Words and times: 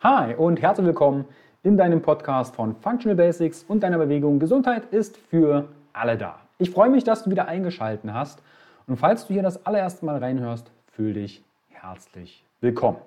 Hi 0.00 0.32
und 0.36 0.62
herzlich 0.62 0.86
willkommen 0.86 1.24
in 1.64 1.76
deinem 1.76 2.02
Podcast 2.02 2.54
von 2.54 2.76
Functional 2.76 3.16
Basics 3.16 3.64
und 3.66 3.82
deiner 3.82 3.98
Bewegung. 3.98 4.38
Gesundheit 4.38 4.84
ist 4.92 5.16
für 5.16 5.66
alle 5.92 6.16
da. 6.16 6.38
Ich 6.58 6.70
freue 6.70 6.88
mich, 6.88 7.02
dass 7.02 7.24
du 7.24 7.30
wieder 7.30 7.48
eingeschaltet 7.48 8.08
hast. 8.12 8.40
Und 8.86 8.98
falls 8.98 9.26
du 9.26 9.32
hier 9.32 9.42
das 9.42 9.66
allererste 9.66 10.06
Mal 10.06 10.18
reinhörst, 10.18 10.70
fühl 10.92 11.14
dich 11.14 11.42
herzlich 11.70 12.44
willkommen. 12.60 12.98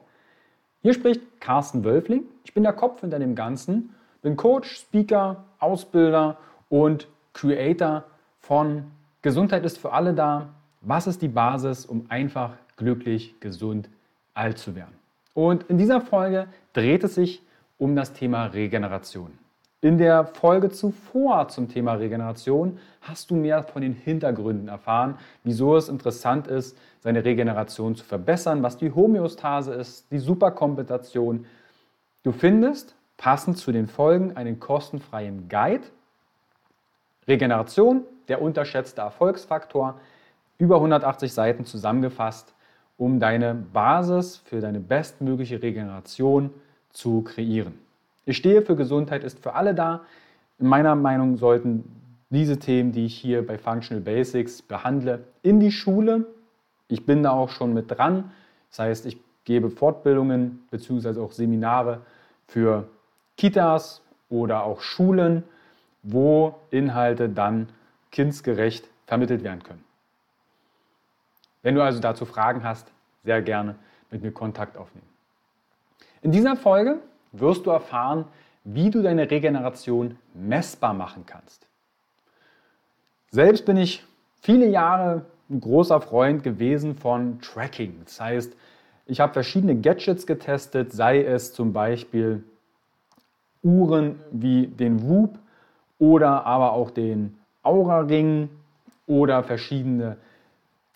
Hier 0.81 0.93
spricht 0.93 1.21
Carsten 1.39 1.85
Wölfling. 1.85 2.25
Ich 2.43 2.54
bin 2.54 2.63
der 2.63 2.73
Kopf 2.73 2.99
hinter 2.99 3.19
dem 3.19 3.35
Ganzen. 3.35 3.96
Bin 4.21 4.35
Coach, 4.35 4.76
Speaker, 4.76 5.46
Ausbilder 5.60 6.39
und 6.67 7.08
Creator 7.31 8.03
von 8.42 8.92
Gesundheit 9.21 9.63
ist 9.63 9.78
für 9.78 9.94
alle 9.94 10.13
da. 10.13 10.49
Was 10.81 11.08
ist 11.08 11.21
die 11.21 11.29
Basis, 11.29 11.85
um 11.85 12.08
einfach 12.10 12.51
glücklich, 12.76 13.39
gesund, 13.39 13.87
alt 14.33 14.58
zu 14.58 14.76
werden? 14.76 15.01
Und 15.33 15.63
in 15.63 15.77
dieser 15.77 16.02
Folge 16.02 16.48
dreht 16.73 17.03
es 17.03 17.16
sich 17.16 17.41
um 17.77 17.95
das 17.95 18.13
Thema 18.13 18.45
Regeneration. 18.45 19.38
In 19.84 19.98
der 19.98 20.26
Folge 20.26 20.70
zuvor 20.70 21.48
zum 21.48 21.67
Thema 21.67 21.94
Regeneration 21.94 22.77
hast 23.02 23.31
du 23.31 23.36
mehr 23.36 23.63
von 23.63 23.81
den 23.81 23.94
Hintergründen 23.94 24.67
erfahren, 24.67 25.17
wieso 25.44 25.75
es 25.75 25.89
interessant 25.89 26.48
ist, 26.48 26.77
seine 26.99 27.25
Regeneration 27.25 27.95
zu 27.95 28.05
verbessern, 28.05 28.62
was 28.62 28.77
die 28.77 28.91
Homöostase 28.91 29.73
ist, 29.73 30.12
die 30.12 30.20
Superkompensation. 30.20 31.48
Du 32.22 32.31
findest 32.31 32.94
passend 33.17 33.58
zu 33.58 33.72
den 33.72 33.88
Folgen 33.88 34.38
einen 34.38 34.59
kostenfreien 34.59 35.50
Guide. 35.50 35.88
Regeneration, 37.27 38.03
der 38.27 38.44
unterschätzte 38.44 39.02
Erfolgsfaktor, 39.02 40.00
über 40.59 40.75
180 40.75 41.34
Seiten 41.34 41.66
zusammengefasst 41.66 42.53
um 43.02 43.20
deine 43.20 43.55
Basis 43.55 44.38
für 44.46 44.62
deine 44.62 44.80
bestmögliche 44.80 45.64
Regeneration 45.64 46.52
zu 46.92 47.23
kreieren. 47.23 47.73
Ich 48.28 48.38
stehe 48.38 48.62
für 48.62 48.76
Gesundheit 48.76 49.23
ist 49.23 49.40
für 49.40 49.55
alle 49.55 49.73
da. 49.73 50.02
In 50.59 50.68
meiner 50.68 50.94
Meinung 50.94 51.38
sollten 51.38 51.84
diese 52.30 52.59
Themen, 52.59 52.92
die 52.92 53.08
ich 53.08 53.17
hier 53.17 53.44
bei 53.44 53.58
Functional 53.58 54.03
Basics 54.03 54.62
behandle, 54.62 55.23
in 55.42 55.59
die 55.59 55.72
Schule. 55.72 56.28
Ich 56.90 57.03
bin 57.03 57.23
da 57.23 57.31
auch 57.31 57.50
schon 57.50 57.73
mit 57.73 57.90
dran. 57.90 58.30
Das 58.70 58.78
heißt, 58.78 59.08
ich 59.08 59.18
gebe 59.45 59.72
Fortbildungen 59.72 60.59
bzw. 60.70 61.22
auch 61.22 61.31
Seminare 61.31 62.02
für 62.45 62.88
Kitas 63.36 64.03
oder 64.30 64.64
auch 64.64 64.81
Schulen, 64.81 65.42
wo 66.03 66.53
Inhalte 66.70 67.30
dann 67.30 67.68
kindsgerecht 68.12 68.88
vermittelt 69.08 69.44
werden 69.44 69.64
können. 69.64 69.84
Wenn 71.64 71.75
du 71.75 71.84
also 71.84 72.00
dazu 72.00 72.25
Fragen 72.25 72.64
hast, 72.64 72.92
sehr 73.23 73.41
gerne 73.41 73.75
mit 74.09 74.22
mir 74.22 74.31
Kontakt 74.31 74.77
aufnehmen. 74.77 75.08
In 76.22 76.31
dieser 76.31 76.55
Folge 76.55 77.00
wirst 77.31 77.66
du 77.66 77.72
erfahren, 77.72 78.25
wie 78.63 78.89
du 78.89 79.02
deine 79.02 79.30
Regeneration 79.30 80.17
messbar 80.33 80.94
machen 80.94 81.25
kannst. 81.25 81.67
Selbst 83.31 83.66
bin 83.66 83.78
ich 83.78 84.05
viele 84.41 84.67
Jahre 84.67 85.25
ein 85.50 85.61
großer 85.61 86.02
Freund 86.02 86.44
gewesen 86.44 86.95
von 86.95 87.39
Tracking. 87.41 88.02
Das 88.05 88.19
heißt, 88.19 88.55
ich 89.05 89.19
habe 89.19 89.33
verschiedene 89.33 89.75
Gadgets 89.75 90.28
getestet, 90.28 90.94
sei 90.94 91.23
es 91.23 91.53
zum 91.53 91.73
Beispiel 91.73 92.44
Uhren 93.63 94.19
wie 94.31 94.67
den 94.67 95.08
Whoop 95.08 95.38
oder 96.00 96.45
aber 96.45 96.73
auch 96.73 96.91
den 96.91 97.38
Aura-Ring 97.63 98.50
oder 99.08 99.44
verschiedene 99.44 100.17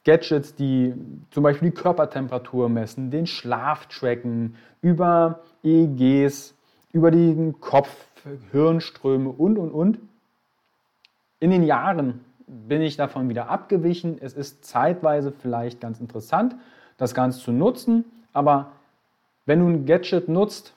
Gadgets, 0.06 0.56
die 0.56 0.94
zum 1.32 1.44
Beispiel 1.44 1.72
die 1.72 1.76
Körpertemperatur 1.76 2.70
messen, 2.70 3.12
den 3.12 3.28
Schlaf 3.28 3.88
tracken, 3.88 4.56
über 4.82 5.42
EEGs, 5.64 6.56
über 6.94 7.12
den 7.12 7.60
Kopf, 7.60 7.90
Hirnströme 8.52 9.30
und, 9.30 9.58
und, 9.58 9.72
und. 9.72 10.00
In 11.40 11.52
den 11.52 11.64
Jahren 11.64 12.24
bin 12.48 12.82
ich 12.82 12.98
davon 12.98 13.30
wieder 13.30 13.50
abgewichen. 13.50 14.18
Es 14.22 14.34
ist 14.34 14.64
zeitweise 14.64 15.32
vielleicht 15.32 15.82
ganz 15.82 16.00
interessant, 16.00 16.56
das 16.98 17.14
Ganze 17.14 17.40
zu 17.40 17.52
nutzen, 17.52 18.06
aber 18.32 18.72
wenn 19.46 19.60
du 19.60 19.68
ein 19.68 19.86
Gadget 19.86 20.30
nutzt 20.30 20.74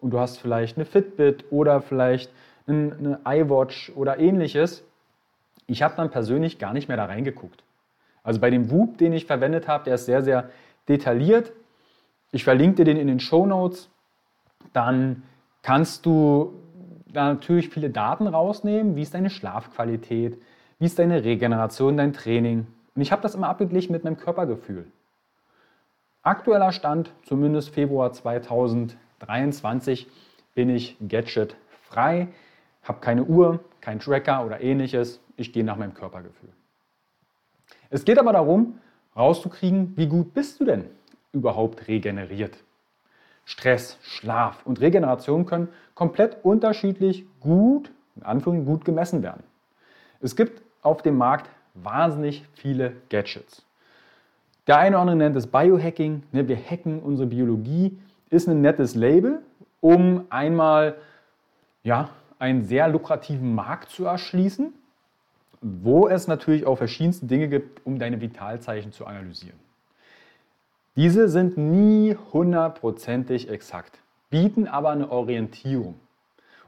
und 0.00 0.10
du 0.10 0.20
hast 0.20 0.38
vielleicht 0.38 0.76
eine 0.76 0.84
Fitbit 0.84 1.44
oder 1.50 1.80
vielleicht 1.80 2.32
eine 2.66 3.20
iWatch 3.24 3.92
oder 3.96 4.18
ähnliches, 4.18 4.84
ich 5.66 5.82
habe 5.82 5.94
dann 5.96 6.10
persönlich 6.10 6.58
gar 6.58 6.72
nicht 6.72 6.88
mehr 6.88 6.96
da 6.96 7.06
reingeguckt. 7.06 7.62
Also 8.28 8.40
bei 8.40 8.50
dem 8.50 8.70
Whoop, 8.70 8.98
den 8.98 9.14
ich 9.14 9.24
verwendet 9.24 9.68
habe, 9.68 9.84
der 9.84 9.94
ist 9.94 10.04
sehr, 10.04 10.20
sehr 10.22 10.50
detailliert. 10.86 11.50
Ich 12.30 12.44
verlinke 12.44 12.74
dir 12.76 12.84
den 12.84 12.98
in 12.98 13.06
den 13.06 13.20
Show 13.20 13.46
Notes. 13.46 13.88
Dann 14.74 15.22
kannst 15.62 16.04
du 16.04 16.52
da 17.10 17.32
natürlich 17.32 17.70
viele 17.70 17.88
Daten 17.88 18.26
rausnehmen. 18.26 18.96
Wie 18.96 19.00
ist 19.00 19.14
deine 19.14 19.30
Schlafqualität? 19.30 20.38
Wie 20.78 20.84
ist 20.84 20.98
deine 20.98 21.24
Regeneration, 21.24 21.96
dein 21.96 22.12
Training? 22.12 22.66
Und 22.94 23.00
ich 23.00 23.12
habe 23.12 23.22
das 23.22 23.34
immer 23.34 23.48
abgeglichen 23.48 23.94
mit 23.94 24.04
meinem 24.04 24.18
Körpergefühl. 24.18 24.84
Aktueller 26.22 26.72
Stand, 26.72 27.10
zumindest 27.24 27.70
Februar 27.70 28.12
2023, 28.12 30.06
bin 30.54 30.68
ich 30.68 30.98
Gadget 31.00 31.56
frei, 31.80 32.28
habe 32.82 33.00
keine 33.00 33.24
Uhr, 33.24 33.60
kein 33.80 34.00
Tracker 34.00 34.44
oder 34.44 34.60
ähnliches. 34.60 35.18
Ich 35.38 35.54
gehe 35.54 35.64
nach 35.64 35.76
meinem 35.76 35.94
Körpergefühl. 35.94 36.50
Es 37.90 38.04
geht 38.04 38.18
aber 38.18 38.32
darum, 38.32 38.78
rauszukriegen, 39.16 39.96
wie 39.96 40.06
gut 40.06 40.34
bist 40.34 40.60
du 40.60 40.64
denn 40.64 40.84
überhaupt 41.32 41.88
regeneriert. 41.88 42.56
Stress, 43.44 43.98
Schlaf 44.02 44.66
und 44.66 44.80
Regeneration 44.80 45.46
können 45.46 45.68
komplett 45.94 46.44
unterschiedlich 46.44 47.24
gut, 47.40 47.90
in 48.16 48.22
Anführungszeichen 48.22 48.66
gut 48.66 48.84
gemessen 48.84 49.22
werden. 49.22 49.42
Es 50.20 50.36
gibt 50.36 50.62
auf 50.82 51.02
dem 51.02 51.16
Markt 51.16 51.48
wahnsinnig 51.74 52.44
viele 52.54 52.92
Gadgets. 53.08 53.64
Der 54.66 54.78
eine 54.78 54.96
oder 54.96 55.00
andere 55.00 55.16
nennt 55.16 55.36
es 55.36 55.46
Biohacking. 55.46 56.24
Ne, 56.32 56.46
wir 56.46 56.58
hacken 56.58 57.00
unsere 57.00 57.28
Biologie. 57.28 57.98
Ist 58.28 58.48
ein 58.48 58.60
nettes 58.60 58.94
Label, 58.94 59.40
um 59.80 60.26
einmal 60.28 60.96
ja, 61.82 62.10
einen 62.38 62.64
sehr 62.64 62.88
lukrativen 62.88 63.54
Markt 63.54 63.88
zu 63.88 64.04
erschließen 64.04 64.74
wo 65.60 66.08
es 66.08 66.28
natürlich 66.28 66.66
auch 66.66 66.76
verschiedenste 66.76 67.26
Dinge 67.26 67.48
gibt, 67.48 67.84
um 67.86 67.98
deine 67.98 68.20
Vitalzeichen 68.20 68.92
zu 68.92 69.06
analysieren. 69.06 69.58
Diese 70.96 71.28
sind 71.28 71.56
nie 71.56 72.16
hundertprozentig 72.32 73.48
exakt, 73.48 73.98
bieten 74.30 74.66
aber 74.66 74.90
eine 74.90 75.10
Orientierung. 75.10 75.94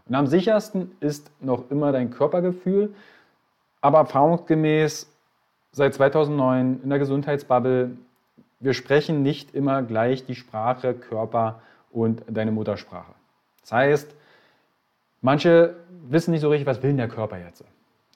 Und 0.06 0.14
am 0.14 0.26
sichersten 0.26 0.92
ist 1.00 1.30
noch 1.40 1.70
immer 1.70 1.92
dein 1.92 2.10
Körpergefühl, 2.10 2.94
aber 3.80 3.98
erfahrungsgemäß 3.98 5.10
seit 5.72 5.94
2009 5.94 6.80
in 6.82 6.88
der 6.88 6.98
Gesundheitsbubble, 6.98 7.96
wir 8.60 8.74
sprechen 8.74 9.22
nicht 9.22 9.54
immer 9.54 9.82
gleich 9.82 10.26
die 10.26 10.34
Sprache, 10.34 10.94
Körper 10.94 11.62
und 11.90 12.22
deine 12.28 12.52
Muttersprache. 12.52 13.12
Das 13.62 13.72
heißt, 13.72 14.14
manche 15.22 15.76
wissen 16.08 16.32
nicht 16.32 16.42
so 16.42 16.50
richtig, 16.50 16.66
was 16.66 16.82
will 16.82 16.90
denn 16.90 16.98
der 16.98 17.08
Körper 17.08 17.38
jetzt. 17.38 17.64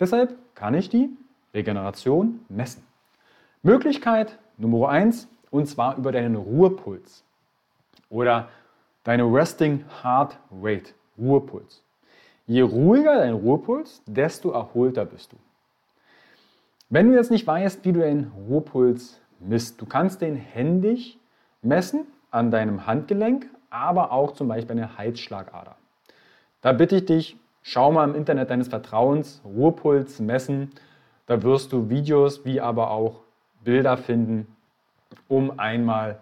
Deshalb 0.01 0.37
kann 0.55 0.75
ich 0.75 0.89
die 0.89 1.11
Regeneration 1.53 2.41
messen. 2.49 2.83
Möglichkeit 3.63 4.39
Nummer 4.59 4.89
1 4.89 5.29
und 5.51 5.67
zwar 5.67 5.97
über 5.97 6.11
deinen 6.11 6.35
Ruhepuls 6.35 7.25
oder 8.11 8.49
deine 9.05 9.25
Resting 9.25 9.85
Heart 10.03 10.39
Rate, 10.63 10.93
Ruhepuls. 11.17 11.83
Je 12.47 12.63
ruhiger 12.63 13.17
dein 13.17 13.35
Ruhepuls, 13.35 14.03
desto 14.07 14.51
erholter 14.51 15.05
bist 15.05 15.33
du. 15.33 15.37
Wenn 16.91 17.09
du 17.09 17.17
jetzt 17.17 17.31
nicht 17.31 17.47
weißt, 17.47 17.85
wie 17.85 17.93
du 17.93 18.01
deinen 18.01 18.33
Ruhepuls 18.49 19.21
misst, 19.41 19.81
du 19.81 19.87
kannst 19.87 20.21
den 20.21 20.37
händig 20.37 21.19
messen 21.63 22.07
an 22.31 22.51
deinem 22.51 22.87
Handgelenk, 22.87 23.49
aber 23.71 24.13
auch 24.13 24.33
zum 24.33 24.49
Beispiel 24.49 24.73
an 24.73 24.79
der 24.79 24.99
Halsschlagader. 24.99 25.77
Da 26.61 26.73
bitte 26.73 26.97
ich 26.97 27.07
dich, 27.07 27.37
Schau 27.67 27.91
mal 27.91 28.07
im 28.07 28.15
Internet 28.15 28.51
deines 28.51 28.69
Vertrauens, 28.69 29.41
Ruhepuls 29.43 30.21
messen. 30.21 30.71
Da 31.25 31.43
wirst 31.43 31.73
du 31.73 31.89
Videos 31.89 32.45
wie 32.45 32.61
aber 32.61 32.91
auch 32.91 33.23
Bilder 33.65 33.97
finden, 33.97 34.55
um 35.29 35.59
einmal 35.59 36.19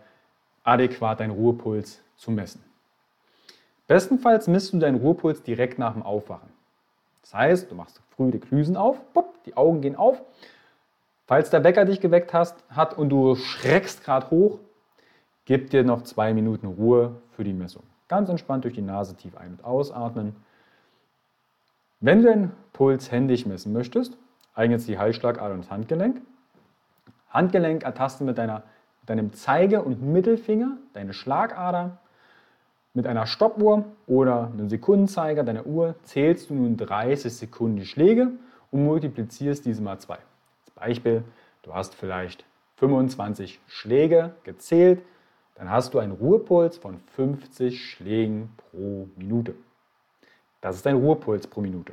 adäquat 0.63 1.19
deinen 1.19 1.33
Ruhepuls 1.33 2.01
zu 2.15 2.31
messen. 2.31 2.63
Bestenfalls 3.89 4.47
misst 4.47 4.73
du 4.73 4.79
deinen 4.79 5.01
Ruhepuls 5.01 5.43
direkt 5.43 5.81
nach 5.81 5.95
dem 5.95 6.05
Aufwachen. 6.05 6.49
Das 7.23 7.35
heißt, 7.35 7.73
du 7.73 7.75
machst 7.75 8.01
früh 8.15 8.31
die 8.31 8.39
Klüsen 8.39 8.77
auf, 8.77 9.01
die 9.45 9.57
Augen 9.57 9.81
gehen 9.81 9.97
auf. 9.97 10.23
Falls 11.27 11.51
der 11.51 11.65
Wecker 11.65 11.85
dich 11.85 12.01
geweckt 12.01 12.33
hast, 12.33 12.63
hat 12.69 12.97
und 12.97 13.09
du 13.09 13.35
schreckst 13.35 14.05
gerade 14.05 14.31
hoch, 14.31 14.61
gib 15.45 15.71
dir 15.71 15.83
noch 15.83 16.03
zwei 16.03 16.35
Minuten 16.35 16.69
Ruhe 16.69 17.17
für 17.33 17.43
die 17.43 17.53
Messung. 17.53 17.83
Ganz 18.07 18.29
entspannt 18.29 18.63
durch 18.63 18.75
die 18.75 18.83
Nase 18.83 19.17
tief 19.17 19.37
ein- 19.37 19.55
und 19.55 19.65
ausatmen. 19.65 20.37
Wenn 22.05 22.21
du 22.21 22.29
den 22.29 22.51
Puls 22.73 23.13
händisch 23.13 23.47
messen 23.47 23.73
möchtest, 23.73 24.19
eignet 24.55 24.81
sich 24.81 24.89
die 24.89 24.99
Halsschlagader 24.99 25.55
und 25.55 25.61
das 25.61 25.71
Handgelenk. 25.71 26.21
Handgelenk 27.31 27.85
ertasten 27.85 28.27
mit, 28.27 28.39
deiner, 28.39 28.65
mit 29.03 29.11
deinem 29.11 29.33
Zeige- 29.33 29.83
und 29.83 30.03
Mittelfinger 30.03 30.79
deine 30.95 31.15
Schlagader. 31.15 31.99
Mit 32.93 33.07
einer 33.07 33.27
Stoppuhr 33.27 33.85
oder 34.09 34.51
einem 34.53 34.69
Sekundenzeiger 34.69 35.45
deiner 35.45 35.65
Uhr 35.65 35.95
zählst 36.03 36.51
du 36.51 36.55
nun 36.55 36.77
30 36.77 37.33
Sekunden 37.33 37.85
Schläge 37.85 38.33
und 38.73 38.85
multiplizierst 38.85 39.65
diese 39.65 39.81
mal 39.81 40.01
2. 40.01 40.15
Als 40.15 40.71
Beispiel, 40.75 41.23
du 41.63 41.73
hast 41.73 41.95
vielleicht 41.95 42.45
25 42.79 43.61
Schläge 43.69 44.35
gezählt, 44.43 45.03
dann 45.55 45.71
hast 45.71 45.95
du 45.95 46.01
einen 46.01 46.13
Ruhepuls 46.13 46.79
von 46.79 46.99
50 47.15 47.81
Schlägen 47.81 48.51
pro 48.57 49.09
Minute. 49.15 49.55
Das 50.63 50.77
ist 50.77 50.87
dein 50.87 50.97
Ruhepuls 50.97 51.47
pro 51.47 51.61
Minute. 51.61 51.93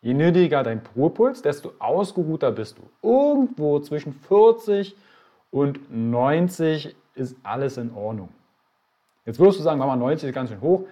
Je 0.00 0.14
niedriger 0.14 0.62
dein 0.62 0.80
Ruhepuls, 0.96 1.42
desto 1.42 1.72
ausgeruhter 1.78 2.52
bist 2.52 2.78
du. 2.78 2.82
Irgendwo 3.06 3.80
zwischen 3.80 4.14
40 4.14 4.96
und 5.50 5.80
90 5.90 6.94
ist 7.14 7.36
alles 7.42 7.76
in 7.76 7.92
Ordnung. 7.92 8.28
Jetzt 9.24 9.40
wirst 9.40 9.58
du 9.58 9.64
sagen, 9.64 9.80
Mama, 9.80 9.96
90 9.96 10.28
ist 10.28 10.34
ganz 10.34 10.50
schön 10.50 10.60
hoch. 10.60 10.84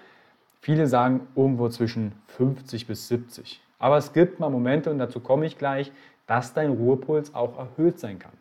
Viele 0.60 0.86
sagen 0.88 1.28
irgendwo 1.36 1.68
zwischen 1.68 2.12
50 2.26 2.86
bis 2.86 3.06
70. 3.06 3.62
Aber 3.78 3.96
es 3.96 4.12
gibt 4.12 4.40
mal 4.40 4.50
Momente, 4.50 4.90
und 4.90 4.98
dazu 4.98 5.20
komme 5.20 5.46
ich 5.46 5.56
gleich, 5.58 5.92
dass 6.26 6.54
dein 6.54 6.70
Ruhepuls 6.70 7.34
auch 7.34 7.56
erhöht 7.56 8.00
sein 8.00 8.18
kann. 8.18 8.32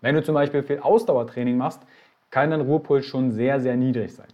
Wenn 0.00 0.16
du 0.16 0.22
zum 0.22 0.34
Beispiel 0.34 0.62
viel 0.62 0.80
Ausdauertraining 0.80 1.56
machst, 1.56 1.82
kann 2.30 2.50
dein 2.50 2.62
Ruhepuls 2.62 3.06
schon 3.06 3.30
sehr, 3.30 3.60
sehr 3.60 3.76
niedrig 3.76 4.14
sein. 4.14 4.28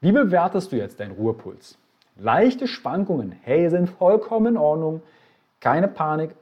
Wie 0.00 0.12
bewertest 0.12 0.70
du 0.70 0.76
jetzt 0.76 1.00
deinen 1.00 1.12
Ruhepuls? 1.12 1.76
Leichte 2.16 2.68
Schwankungen, 2.68 3.32
hey, 3.42 3.68
sind 3.68 3.88
vollkommen 3.88 4.54
in 4.54 4.56
Ordnung. 4.56 5.02
Keine 5.60 5.88
Panik. 5.88 6.36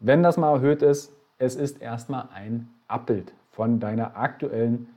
Wenn 0.00 0.22
das 0.22 0.36
mal 0.36 0.54
erhöht 0.54 0.82
ist, 0.82 1.12
es 1.38 1.56
ist 1.56 1.80
erstmal 1.80 2.28
ein 2.34 2.68
Abbild 2.86 3.32
von 3.52 3.80
deiner 3.80 4.16
aktuellen 4.16 4.88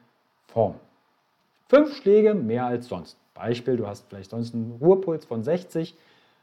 Form. 0.48 0.76
Fünf 1.68 1.96
Schläge 1.96 2.34
mehr 2.34 2.66
als 2.66 2.88
sonst. 2.88 3.18
Beispiel, 3.34 3.78
du 3.78 3.88
hast 3.88 4.08
vielleicht 4.10 4.32
sonst 4.32 4.54
einen 4.54 4.78
Ruhepuls 4.82 5.26
von 5.26 5.44
60, 5.44 5.96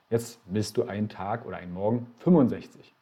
jetzt 0.09 0.39
misst 0.51 0.77
du 0.77 0.85
einen 0.85 1.09
Tag 1.09 1.45
oder 1.45 1.57
einen 1.57 1.75
Morgen 1.75 2.07
65. 2.21 2.95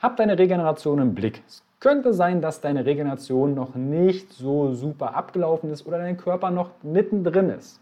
Hab 0.00 0.16
deine 0.16 0.38
Regeneration 0.38 0.98
im 1.00 1.14
Blick. 1.14 1.42
Es 1.46 1.62
könnte 1.80 2.12
sein, 2.12 2.40
dass 2.40 2.60
deine 2.60 2.86
Regeneration 2.86 3.54
noch 3.54 3.74
nicht 3.74 4.32
so 4.32 4.74
super 4.74 5.14
abgelaufen 5.14 5.70
ist 5.70 5.86
oder 5.86 5.98
dein 5.98 6.16
Körper 6.16 6.50
noch 6.50 6.70
mittendrin 6.82 7.50
ist. 7.50 7.80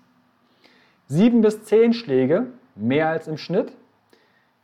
Sieben 1.07 1.41
bis 1.41 1.65
zehn 1.65 1.93
Schläge, 1.93 2.47
mehr 2.75 3.09
als 3.09 3.29
im 3.29 3.39
Schnitt, 3.39 3.73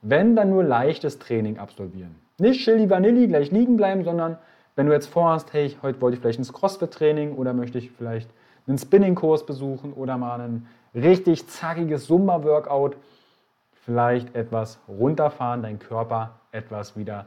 wenn 0.02 0.36
dann 0.36 0.50
nur 0.50 0.64
leichtes 0.64 1.18
Training 1.18 1.58
absolvieren. 1.58 2.16
Nicht 2.38 2.60
Chili 2.64 2.90
Vanilli 2.90 3.28
gleich 3.28 3.50
liegen 3.52 3.76
bleiben, 3.76 4.04
sondern 4.04 4.38
wenn 4.74 4.86
du 4.86 4.92
jetzt 4.92 5.06
vorhast, 5.06 5.52
hey, 5.52 5.76
heute 5.82 6.00
wollte 6.00 6.16
ich 6.16 6.20
vielleicht 6.20 6.38
ins 6.38 6.52
CrossFit-Training 6.52 7.36
oder 7.36 7.52
möchte 7.52 7.78
ich 7.78 7.90
vielleicht 7.90 8.28
einen 8.66 8.78
Spinning-Kurs 8.78 9.46
besuchen 9.46 9.92
oder 9.92 10.18
mal 10.18 10.40
ein 10.40 10.66
richtig 10.94 11.46
zackiges 11.48 12.06
Zumba-Workout, 12.06 12.96
vielleicht 13.84 14.34
etwas 14.34 14.78
runterfahren, 14.88 15.62
dein 15.62 15.78
Körper 15.78 16.40
etwas 16.52 16.96
wieder 16.96 17.26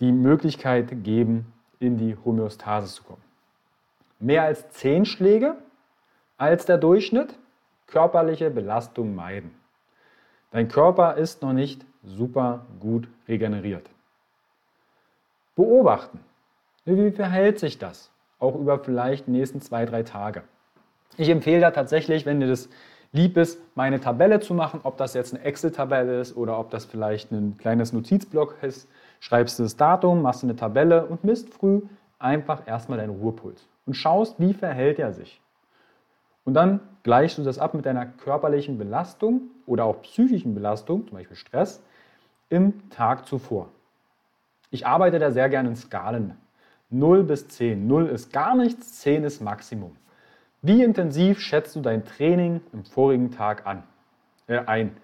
die 0.00 0.12
Möglichkeit 0.12 1.04
geben, 1.04 1.52
in 1.78 1.96
die 1.96 2.16
Homöostase 2.24 2.94
zu 2.94 3.02
kommen. 3.02 3.22
Mehr 4.18 4.44
als 4.44 4.68
10 4.70 5.04
Schläge 5.04 5.56
als 6.38 6.66
der 6.66 6.78
Durchschnitt, 6.78 7.34
körperliche 7.86 8.50
Belastung 8.50 9.14
meiden. 9.14 9.52
Dein 10.50 10.68
Körper 10.68 11.16
ist 11.16 11.42
noch 11.42 11.52
nicht 11.52 11.84
super 12.02 12.66
gut 12.80 13.08
regeneriert. 13.28 13.88
Beobachten. 15.54 16.20
Wie 16.84 17.10
verhält 17.10 17.58
sich 17.58 17.78
das? 17.78 18.10
Auch 18.38 18.54
über 18.54 18.78
vielleicht 18.78 19.26
die 19.26 19.32
nächsten 19.32 19.60
zwei, 19.60 19.86
drei 19.86 20.02
Tage. 20.02 20.42
Ich 21.16 21.30
empfehle 21.30 21.60
da 21.60 21.70
tatsächlich, 21.70 22.26
wenn 22.26 22.40
dir 22.40 22.48
das 22.48 22.68
lieb 23.12 23.36
ist, 23.36 23.58
meine 23.74 24.00
Tabelle 24.00 24.40
zu 24.40 24.54
machen, 24.54 24.80
ob 24.82 24.98
das 24.98 25.14
jetzt 25.14 25.34
eine 25.34 25.42
Excel-Tabelle 25.42 26.20
ist 26.20 26.36
oder 26.36 26.58
ob 26.58 26.70
das 26.70 26.84
vielleicht 26.84 27.32
ein 27.32 27.56
kleines 27.56 27.92
Notizblock 27.92 28.56
ist. 28.62 28.88
Schreibst 29.26 29.58
du 29.58 29.64
das 29.64 29.76
Datum, 29.76 30.22
machst 30.22 30.44
du 30.44 30.46
eine 30.46 30.54
Tabelle 30.54 31.04
und 31.04 31.24
misst 31.24 31.52
früh 31.52 31.82
einfach 32.20 32.64
erstmal 32.68 32.98
deinen 32.98 33.18
Ruhepuls 33.18 33.66
und 33.84 33.94
schaust, 33.94 34.38
wie 34.38 34.54
verhält 34.54 35.00
er 35.00 35.12
sich. 35.12 35.40
Und 36.44 36.54
dann 36.54 36.78
gleichst 37.02 37.36
du 37.36 37.42
das 37.42 37.58
ab 37.58 37.74
mit 37.74 37.86
deiner 37.86 38.06
körperlichen 38.06 38.78
Belastung 38.78 39.50
oder 39.66 39.84
auch 39.84 40.00
psychischen 40.02 40.54
Belastung, 40.54 41.08
zum 41.08 41.16
Beispiel 41.16 41.36
Stress, 41.36 41.82
im 42.50 42.88
Tag 42.90 43.26
zuvor. 43.26 43.70
Ich 44.70 44.86
arbeite 44.86 45.18
da 45.18 45.32
sehr 45.32 45.48
gerne 45.48 45.70
in 45.70 45.76
Skalen. 45.76 46.36
0 46.90 47.24
bis 47.24 47.48
10. 47.48 47.84
0 47.84 48.06
ist 48.06 48.32
gar 48.32 48.54
nichts, 48.54 49.00
10 49.00 49.24
ist 49.24 49.40
Maximum. 49.40 49.96
Wie 50.62 50.84
intensiv 50.84 51.40
schätzt 51.40 51.74
du 51.74 51.80
dein 51.80 52.04
Training 52.04 52.60
im 52.72 52.84
vorigen 52.84 53.32
Tag 53.32 53.66
an? 53.66 53.82
Äh, 54.46 54.60
ein. 54.66 54.96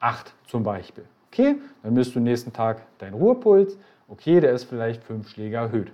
8 0.00 0.34
zum 0.46 0.62
Beispiel. 0.62 1.06
Okay, 1.32 1.56
dann 1.82 1.94
misst 1.94 2.14
du 2.14 2.20
nächsten 2.20 2.52
Tag 2.52 2.82
deinen 2.98 3.14
Ruhepuls. 3.14 3.78
Okay, 4.08 4.40
der 4.40 4.52
ist 4.52 4.64
vielleicht 4.64 5.04
5 5.04 5.28
Schläge 5.28 5.56
erhöht. 5.56 5.92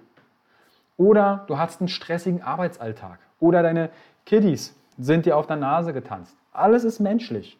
Oder 0.97 1.45
du 1.47 1.59
hast 1.59 1.81
einen 1.81 1.89
stressigen 1.89 2.43
Arbeitsalltag. 2.43 3.19
Oder 3.39 3.63
deine 3.63 3.91
Kiddies 4.25 4.75
sind 4.97 5.27
dir 5.27 5.37
auf 5.37 5.47
der 5.47 5.57
Nase 5.57 5.93
getanzt. 5.93 6.35
Alles 6.53 6.85
ist 6.85 7.01
menschlich. 7.01 7.59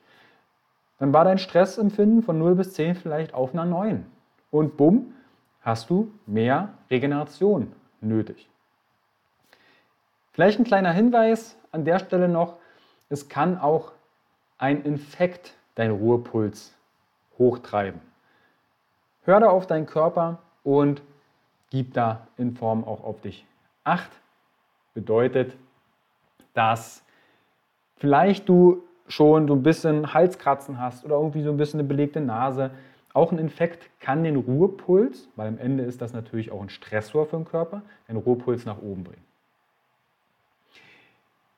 Dann 0.99 1.13
war 1.13 1.25
dein 1.25 1.37
Stressempfinden 1.37 2.23
von 2.23 2.39
0 2.39 2.55
bis 2.55 2.73
10 2.73 2.95
vielleicht 2.95 3.35
auf 3.35 3.53
einer 3.53 3.67
9. 3.67 4.07
Und 4.51 4.79
bumm, 4.79 5.13
hast 5.61 5.91
du 5.91 6.11
mehr 6.25 6.73
Regeneration 6.91 7.73
nötig. 8.01 8.49
Vielleicht 10.33 10.59
ein 10.59 10.65
kleiner 10.65 10.93
Hinweis 10.93 11.59
an 11.73 11.85
der 11.85 11.99
Stelle 11.99 12.29
noch, 12.29 12.57
es 13.11 13.29
kann 13.29 13.59
auch 13.59 13.93
ein 14.59 14.83
Infekt 14.85 15.55
deinen 15.75 15.99
Ruhepuls 15.99 16.76
hochtreiben. 17.39 18.01
Hör 19.25 19.41
da 19.41 19.49
auf 19.49 19.67
deinen 19.67 19.87
Körper 19.87 20.39
und 20.63 21.03
gib 21.71 21.95
da 21.95 22.27
in 22.37 22.57
Form 22.57 22.85
auch 22.85 23.05
auf 23.05 23.21
dich 23.21 23.47
Acht. 23.85 24.11
Bedeutet, 24.95 25.55
dass 26.55 27.05
vielleicht 27.99 28.49
du 28.49 28.83
schon 29.07 29.47
so 29.47 29.55
ein 29.55 29.63
bisschen 29.63 30.13
Halskratzen 30.13 30.81
hast 30.81 31.05
oder 31.05 31.17
irgendwie 31.17 31.43
so 31.43 31.51
ein 31.51 31.57
bisschen 31.57 31.79
eine 31.79 31.89
belegte 31.89 32.21
Nase 32.21 32.73
auch 33.17 33.33
ein 33.33 33.39
Infekt 33.39 33.89
kann 33.99 34.25
den 34.25 34.37
Ruhepuls, 34.37 35.31
weil 35.37 35.49
am 35.49 35.59
Ende 35.59 35.85
ist 35.85 36.03
das 36.03 36.13
natürlich 36.13 36.53
auch 36.53 36.61
ein 36.61 36.69
Stressor 36.69 37.25
für 37.25 37.37
den 37.37 37.47
Körper, 37.47 37.81
den 38.09 38.17
Ruhepuls 38.19 38.67
nach 38.67 38.77
oben 38.83 39.05
bringen. 39.05 39.25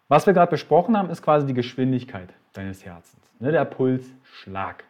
Was 0.07 0.25
wir 0.27 0.35
gerade 0.35 0.51
besprochen 0.51 0.97
haben, 0.97 1.11
ist 1.11 1.21
quasi 1.21 1.49
die 1.49 1.55
Geschwindigkeit 1.55 2.33
deines 2.53 2.85
Herzens, 2.85 3.20
ne, 3.41 3.51
der 3.51 3.65
Pulsschlag. 3.65 4.85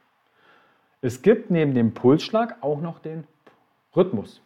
Es 1.00 1.23
gibt 1.23 1.50
neben 1.50 1.75
dem 1.75 1.95
Pulsschlag 1.95 2.57
auch 2.61 2.81
noch 2.81 2.99
den 2.99 3.25
Rhythmus. 3.95 4.43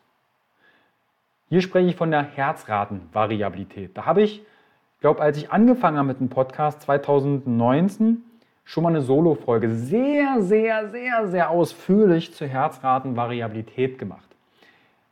Hier 1.48 1.62
spreche 1.62 1.88
ich 1.88 1.96
von 1.96 2.10
der 2.10 2.22
Herzratenvariabilität. 2.22 3.96
Da 3.96 4.04
habe 4.04 4.22
ich, 4.22 4.40
ich 4.40 5.00
glaube, 5.00 5.22
als 5.22 5.38
ich 5.38 5.50
angefangen 5.50 5.96
habe 5.96 6.08
mit 6.08 6.20
dem 6.20 6.28
Podcast 6.28 6.82
2019, 6.82 8.22
schon 8.64 8.82
mal 8.84 8.90
eine 8.90 9.02
Solo-Folge 9.02 9.70
sehr, 9.70 10.42
sehr, 10.42 10.90
sehr, 10.90 11.28
sehr 11.28 11.50
ausführlich 11.50 12.34
zur 12.34 12.48
Herzratenvariabilität 12.48 13.98
gemacht. 13.98 14.28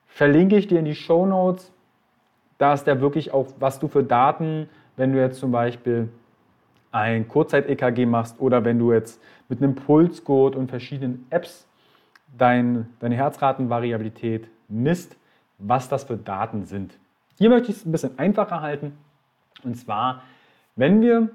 Verlinke 0.07 0.57
ich 0.57 0.67
dir 0.67 0.79
in 0.79 0.85
die 0.85 0.95
Show 0.95 1.27
Notes. 1.27 1.73
Da 2.59 2.75
ist 2.75 2.85
der 2.85 3.01
wirklich 3.01 3.33
auch, 3.33 3.47
was 3.59 3.79
du 3.79 3.89
für 3.89 4.05
Daten, 4.05 4.69
wenn 4.97 5.13
du 5.13 5.21
jetzt 5.21 5.41
zum 5.41 5.53
Beispiel 5.53 6.11
ein 6.93 7.29
Kurzzeit-EKG 7.29 8.07
machst 8.07 8.41
oder 8.41 8.65
wenn 8.65 8.79
du 8.79 8.93
jetzt 8.93 9.21
mit 9.49 9.63
einem 9.63 9.75
Pulsgurt 9.75 10.57
und 10.57 10.69
verschiedenen 10.69 11.27
Apps 11.31 11.67
dein, 12.37 12.89
deine 13.01 13.17
Herzratenvariabilität 13.17 14.49
misst, 14.69 15.17
was 15.59 15.89
das 15.89 16.05
für 16.05 16.17
Daten 16.17 16.65
sind. 16.65 16.99
Hier 17.39 17.51
möchte 17.51 17.71
ich 17.71 17.79
es 17.79 17.87
ein 17.87 17.93
bisschen 17.93 18.19
einfacher 18.19 18.61
halten. 18.61 18.97
Und 19.63 19.77
zwar, 19.77 20.23
wenn 20.77 21.01
wir 21.01 21.29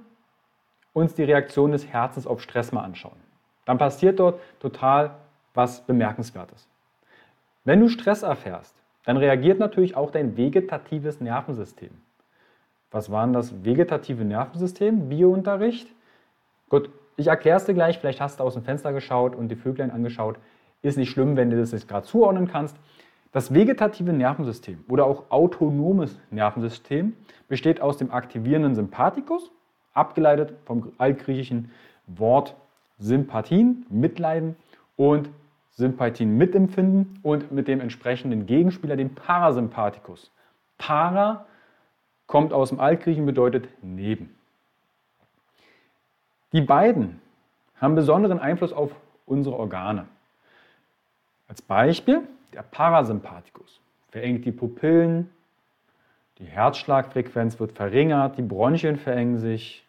uns 0.94 1.14
die 1.14 1.24
Reaktion 1.24 1.72
des 1.72 1.88
Herzens 1.88 2.26
auf 2.26 2.42
Stress 2.42 2.72
mal 2.72 2.84
anschauen. 2.84 3.18
Dann 3.66 3.78
passiert 3.78 4.20
dort 4.20 4.40
total 4.60 5.12
was 5.54 5.82
Bemerkenswertes. 5.82 6.68
Wenn 7.66 7.82
du 7.82 7.90
Stress 7.90 8.24
erfährst, 8.24 8.76
dann 9.04 9.18
reagiert 9.18 9.60
natürlich 9.60 9.96
auch 9.96 10.10
dein 10.10 10.38
vegetatives 10.38 11.20
Nervensystem. 11.20 11.90
Was 12.96 13.12
war 13.12 13.26
denn 13.26 13.34
das 13.34 13.66
vegetative 13.66 14.24
Nervensystem? 14.24 15.10
Biounterricht? 15.10 15.90
Gut, 16.70 16.90
ich 17.18 17.28
erkläre 17.28 17.58
es 17.58 17.66
dir 17.66 17.74
gleich. 17.74 18.00
Vielleicht 18.00 18.22
hast 18.22 18.40
du 18.40 18.46
aus 18.46 18.54
dem 18.54 18.64
Fenster 18.64 18.94
geschaut 18.94 19.36
und 19.36 19.50
die 19.50 19.58
Vöglein 19.58 19.92
angeschaut. 19.92 20.38
Ist 20.82 20.98
nicht 20.98 21.10
schlimm, 21.10 21.36
wenn 21.36 21.50
du 21.50 21.58
das 21.58 21.74
jetzt 21.74 21.90
gerade 21.90 22.08
zuordnen 22.08 22.48
kannst. 22.48 22.78
Das 23.34 23.54
vegetative 23.54 24.14
Nervensystem 24.14 24.86
oder 24.88 25.08
auch 25.08 25.30
autonomes 25.30 26.18
Nervensystem 26.32 27.18
besteht 27.50 27.82
aus 27.82 27.98
dem 27.98 28.12
aktivierenden 28.12 28.76
Sympathikus 28.76 29.52
abgeleitet 29.94 30.54
vom 30.64 30.94
altgriechischen 30.98 31.72
Wort 32.08 32.56
Sympathien, 32.98 33.86
Mitleiden 33.90 34.56
und 34.96 35.30
Sympathien 35.72 36.38
mitempfinden 36.38 37.20
und 37.24 37.52
mit 37.52 37.68
dem 37.68 37.82
entsprechenden 37.82 38.46
Gegenspieler, 38.46 38.96
dem 38.96 39.14
Parasympathikus. 39.16 40.32
Para 40.78 41.46
kommt 42.28 42.54
aus 42.54 42.70
dem 42.70 42.80
Altgriechen, 42.80 43.26
bedeutet 43.26 43.68
neben. 43.82 44.36
Die 46.52 46.62
beiden 46.62 47.22
haben 47.80 47.96
besonderen 47.96 48.40
Einfluss 48.40 48.74
auf 48.74 48.96
unsere 49.26 49.56
Organe. 49.58 50.08
Als 51.48 51.62
Beispiel 51.62 52.22
der 52.54 52.64
Parasympathikus 52.64 53.80
verengt 54.10 54.46
die 54.46 54.52
Pupillen, 54.52 55.30
die 56.40 56.46
Herzschlagfrequenz 56.46 57.60
wird 57.60 57.74
verringert, 57.74 58.38
die 58.38 58.42
Bronchien 58.42 58.98
verengen 58.98 59.38
sich, 59.38 59.86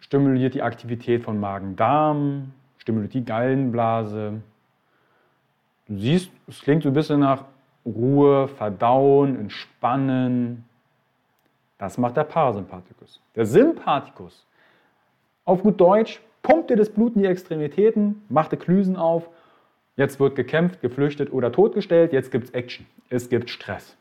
stimuliert 0.00 0.54
die 0.54 0.62
Aktivität 0.62 1.22
von 1.22 1.40
Magen-Darm, 1.40 2.52
stimuliert 2.78 3.14
die 3.14 3.24
Gallenblase. 3.24 4.42
Du 5.86 5.98
siehst, 5.98 6.30
es 6.46 6.60
klingt 6.60 6.82
so 6.82 6.90
ein 6.90 6.94
bisschen 6.94 7.20
nach 7.20 7.44
Ruhe, 7.84 8.48
Verdauen, 8.48 9.38
Entspannen. 9.38 10.64
Das 11.78 11.96
macht 11.96 12.16
der 12.16 12.24
Parasympathikus. 12.24 13.20
Der 13.36 13.46
Sympathikus, 13.46 14.46
auf 15.44 15.62
gut 15.62 15.80
Deutsch, 15.80 16.20
pumpt 16.42 16.70
dir 16.70 16.76
das 16.76 16.90
Blut 16.90 17.14
in 17.14 17.22
die 17.22 17.28
Extremitäten, 17.28 18.22
macht 18.28 18.58
Klüsen 18.58 18.96
auf. 18.96 19.28
Jetzt 19.96 20.20
wird 20.20 20.34
gekämpft, 20.36 20.80
geflüchtet 20.80 21.32
oder 21.32 21.52
totgestellt. 21.52 22.12
Jetzt 22.12 22.30
gibt 22.30 22.46
es 22.46 22.50
Action. 22.50 22.86
Es 23.08 23.28
gibt 23.28 23.50
Stress. 23.50 23.96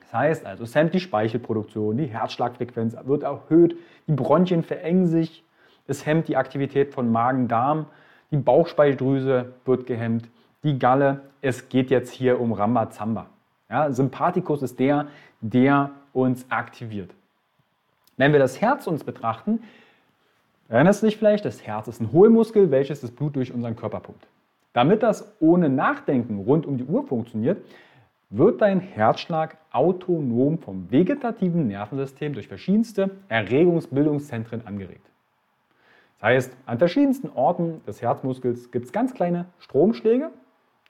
Das 0.00 0.12
heißt 0.12 0.46
also, 0.46 0.64
es 0.64 0.74
hemmt 0.74 0.94
die 0.94 1.00
Speichelproduktion, 1.00 1.96
die 1.96 2.06
Herzschlagfrequenz 2.06 2.96
wird 3.04 3.24
erhöht, 3.24 3.76
die 4.06 4.12
Bronchien 4.12 4.62
verengen 4.62 5.06
sich, 5.06 5.42
es 5.86 6.06
hemmt 6.06 6.28
die 6.28 6.36
Aktivität 6.36 6.94
von 6.94 7.10
Magen-Darm, 7.10 7.86
die 8.30 8.36
Bauchspeicheldrüse 8.36 9.54
wird 9.64 9.86
gehemmt, 9.86 10.28
die 10.62 10.78
Galle. 10.78 11.22
Es 11.40 11.68
geht 11.68 11.90
jetzt 11.90 12.10
hier 12.10 12.40
um 12.40 12.52
Rambazamba. 12.52 13.26
Ja, 13.68 13.92
Sympathikus 13.92 14.62
ist 14.62 14.78
der, 14.78 15.06
der 15.40 15.90
uns 16.14 16.46
aktiviert. 16.50 17.10
Wenn 18.16 18.32
wir 18.32 18.38
das 18.38 18.60
Herz 18.60 18.86
uns 18.86 19.04
betrachten, 19.04 19.62
erinnerst 20.68 21.02
du 21.02 21.06
dich 21.06 21.16
vielleicht, 21.16 21.44
das 21.44 21.66
Herz 21.66 21.88
ist 21.88 22.00
ein 22.00 22.12
Hohlmuskel, 22.12 22.70
welches 22.70 23.00
das 23.00 23.10
Blut 23.10 23.36
durch 23.36 23.52
unseren 23.52 23.76
Körper 23.76 24.00
pumpt. 24.00 24.26
Damit 24.72 25.02
das 25.02 25.34
ohne 25.40 25.68
Nachdenken 25.68 26.38
rund 26.38 26.66
um 26.66 26.78
die 26.78 26.84
Uhr 26.84 27.06
funktioniert, 27.06 27.58
wird 28.30 28.60
dein 28.60 28.80
Herzschlag 28.80 29.56
autonom 29.70 30.58
vom 30.58 30.90
vegetativen 30.90 31.68
Nervensystem 31.68 32.32
durch 32.32 32.48
verschiedenste 32.48 33.10
Erregungsbildungszentren 33.28 34.66
angeregt. 34.66 35.06
Das 36.18 36.30
heißt, 36.30 36.56
an 36.66 36.78
verschiedensten 36.78 37.28
Orten 37.28 37.82
des 37.86 38.02
Herzmuskels 38.02 38.70
gibt 38.70 38.86
es 38.86 38.92
ganz 38.92 39.14
kleine 39.14 39.46
Stromschläge, 39.58 40.30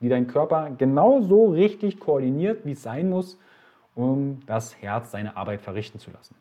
die 0.01 0.09
dein 0.09 0.27
Körper 0.27 0.71
genauso 0.79 1.51
richtig 1.51 1.99
koordiniert, 1.99 2.65
wie 2.65 2.73
es 2.73 2.83
sein 2.83 3.11
muss, 3.11 3.39
um 3.95 4.41
das 4.47 4.81
Herz 4.81 5.11
seine 5.11 5.37
Arbeit 5.37 5.61
verrichten 5.61 5.99
zu 5.99 6.11
lassen. 6.11 6.35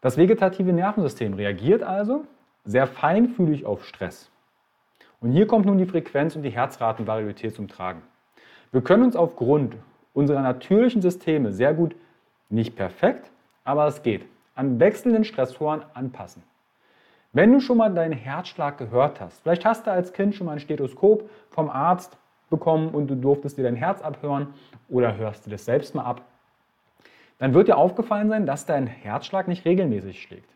Das 0.00 0.16
vegetative 0.16 0.72
Nervensystem 0.72 1.34
reagiert 1.34 1.82
also 1.82 2.24
sehr 2.64 2.86
feinfühlig 2.86 3.66
auf 3.66 3.84
Stress. 3.84 4.30
Und 5.20 5.32
hier 5.32 5.46
kommt 5.46 5.66
nun 5.66 5.78
die 5.78 5.86
Frequenz 5.86 6.36
und 6.36 6.42
die 6.42 6.50
Herzratenvariabilität 6.50 7.54
zum 7.54 7.68
Tragen. 7.68 8.02
Wir 8.72 8.82
können 8.82 9.02
uns 9.02 9.16
aufgrund 9.16 9.76
unserer 10.14 10.42
natürlichen 10.42 11.02
Systeme 11.02 11.52
sehr 11.52 11.74
gut, 11.74 11.94
nicht 12.48 12.76
perfekt, 12.76 13.30
aber 13.64 13.86
es 13.86 14.02
geht, 14.02 14.24
an 14.54 14.80
wechselnden 14.80 15.24
Stressoren 15.24 15.82
anpassen. 15.94 16.42
Wenn 17.32 17.52
du 17.52 17.60
schon 17.60 17.76
mal 17.76 17.92
deinen 17.94 18.12
Herzschlag 18.12 18.78
gehört 18.78 19.20
hast, 19.20 19.42
vielleicht 19.42 19.64
hast 19.64 19.86
du 19.86 19.92
als 19.92 20.12
Kind 20.12 20.34
schon 20.34 20.46
mal 20.46 20.54
ein 20.54 20.60
Stethoskop 20.60 21.28
vom 21.50 21.70
Arzt 21.70 22.16
bekommen 22.48 22.88
und 22.88 23.06
du 23.06 23.14
durftest 23.14 23.56
dir 23.56 23.62
dein 23.62 23.76
Herz 23.76 24.02
abhören 24.02 24.48
oder 24.88 25.16
hörst 25.16 25.46
du 25.46 25.50
das 25.50 25.64
selbst 25.64 25.94
mal 25.94 26.02
ab, 26.02 26.22
dann 27.40 27.54
wird 27.54 27.68
dir 27.68 27.78
aufgefallen 27.78 28.28
sein, 28.28 28.46
dass 28.46 28.66
dein 28.66 28.86
Herzschlag 28.86 29.48
nicht 29.48 29.64
regelmäßig 29.64 30.22
schlägt. 30.22 30.54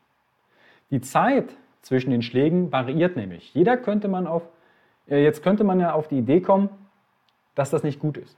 Die 0.91 1.01
Zeit 1.01 1.57
zwischen 1.81 2.11
den 2.11 2.21
Schlägen 2.21 2.71
variiert 2.71 3.17
nämlich. 3.17 3.55
Jeder 3.55 3.79
könnte 3.79 4.07
man 4.07 4.27
auf, 4.27 4.43
äh, 5.09 5.25
jetzt 5.25 5.43
könnte 5.43 5.65
man 5.65 5.81
ja 5.81 5.95
auf 5.95 6.09
die 6.09 6.19
Idee 6.19 6.43
kommen, 6.43 6.69
dass 7.55 7.71
das 7.71 7.83
nicht 7.83 8.01
gut 8.01 8.19
ist. 8.19 8.37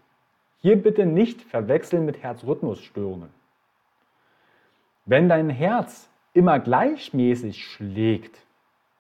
Hier 0.61 0.81
bitte 0.81 1.07
nicht 1.07 1.43
verwechseln 1.43 2.07
mit 2.07 2.23
Herzrhythmusstörungen. 2.23 3.31
Wenn 5.07 5.29
dein 5.29 5.50
Herz 5.50 6.09
immer 6.33 6.61
gleichmäßig 6.61 7.65
schlägt, 7.65 8.38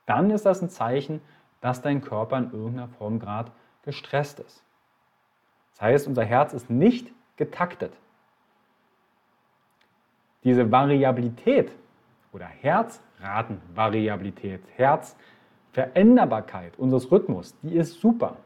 dann 0.06 0.30
ist 0.30 0.44
das 0.44 0.60
ein 0.60 0.70
Zeichen, 0.70 1.20
dass 1.60 1.82
dein 1.82 2.00
Körper 2.00 2.38
in 2.38 2.50
irgendeiner 2.50 2.88
Form 2.88 3.20
gerade 3.20 3.52
gestresst 3.84 4.40
ist. 4.40 4.64
Das 5.72 5.82
heißt, 5.82 6.08
unser 6.08 6.24
Herz 6.24 6.52
ist 6.52 6.68
nicht 6.68 7.12
getaktet. 7.36 7.92
Diese 10.46 10.70
Variabilität 10.70 11.72
oder 12.32 12.46
Herzratenvariabilität, 12.46 14.60
Herzveränderbarkeit 14.76 16.78
unseres 16.78 17.10
Rhythmus, 17.10 17.56
die 17.62 17.74
ist 17.74 18.00
super, 18.00 18.36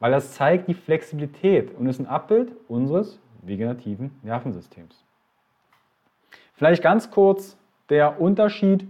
weil 0.00 0.12
das 0.12 0.34
zeigt 0.34 0.68
die 0.68 0.74
Flexibilität 0.74 1.74
und 1.78 1.86
ist 1.86 1.98
ein 1.98 2.06
Abbild 2.06 2.52
unseres 2.68 3.18
vegetativen 3.40 4.10
Nervensystems. 4.22 5.02
Vielleicht 6.52 6.82
ganz 6.82 7.10
kurz 7.10 7.56
der 7.88 8.20
Unterschied 8.20 8.86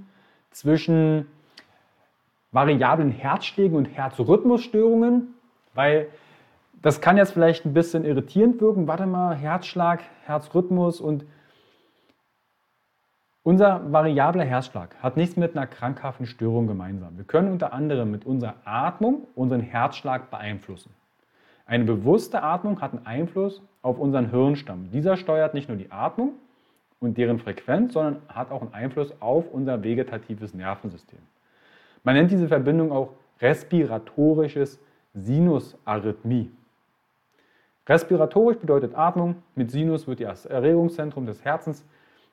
zwischen 0.50 1.28
variablen 2.50 3.12
Herzschlägen 3.12 3.76
und 3.76 3.84
Herzrhythmusstörungen, 3.84 5.34
weil 5.74 6.08
das 6.82 7.00
kann 7.00 7.16
jetzt 7.16 7.30
vielleicht 7.30 7.64
ein 7.64 7.74
bisschen 7.74 8.04
irritierend 8.04 8.60
wirken. 8.60 8.88
Warte 8.88 9.06
mal, 9.06 9.36
Herzschlag, 9.36 10.02
Herzrhythmus 10.24 11.00
und 11.00 11.24
unser 13.42 13.92
variabler 13.92 14.44
Herzschlag 14.44 14.96
hat 15.02 15.16
nichts 15.16 15.36
mit 15.36 15.56
einer 15.56 15.66
krankhaften 15.66 16.26
Störung 16.26 16.66
gemeinsam. 16.66 17.16
Wir 17.16 17.24
können 17.24 17.52
unter 17.52 17.72
anderem 17.72 18.10
mit 18.10 18.26
unserer 18.26 18.54
Atmung 18.64 19.26
unseren 19.34 19.60
Herzschlag 19.60 20.30
beeinflussen. 20.30 20.94
Eine 21.66 21.84
bewusste 21.84 22.42
Atmung 22.42 22.80
hat 22.80 22.92
einen 22.92 23.06
Einfluss 23.06 23.62
auf 23.82 23.98
unseren 23.98 24.30
Hirnstamm. 24.30 24.90
Dieser 24.90 25.16
steuert 25.16 25.54
nicht 25.54 25.68
nur 25.68 25.78
die 25.78 25.90
Atmung, 25.90 26.32
und 27.00 27.16
deren 27.16 27.38
Frequenz, 27.38 27.94
sondern 27.94 28.22
hat 28.28 28.50
auch 28.50 28.60
einen 28.60 28.74
Einfluss 28.74 29.12
auf 29.20 29.50
unser 29.50 29.82
vegetatives 29.82 30.54
Nervensystem. 30.54 31.18
Man 32.04 32.14
nennt 32.14 32.30
diese 32.30 32.48
Verbindung 32.48 32.92
auch 32.92 33.14
respiratorisches 33.40 34.78
Sinusarrhythmie. 35.14 36.50
Respiratorisch 37.88 38.58
bedeutet 38.58 38.94
Atmung, 38.94 39.42
mit 39.56 39.70
Sinus 39.70 40.06
wird 40.06 40.20
das 40.20 40.46
Erregungszentrum 40.46 41.26
des 41.26 41.44
Herzens, 41.44 41.84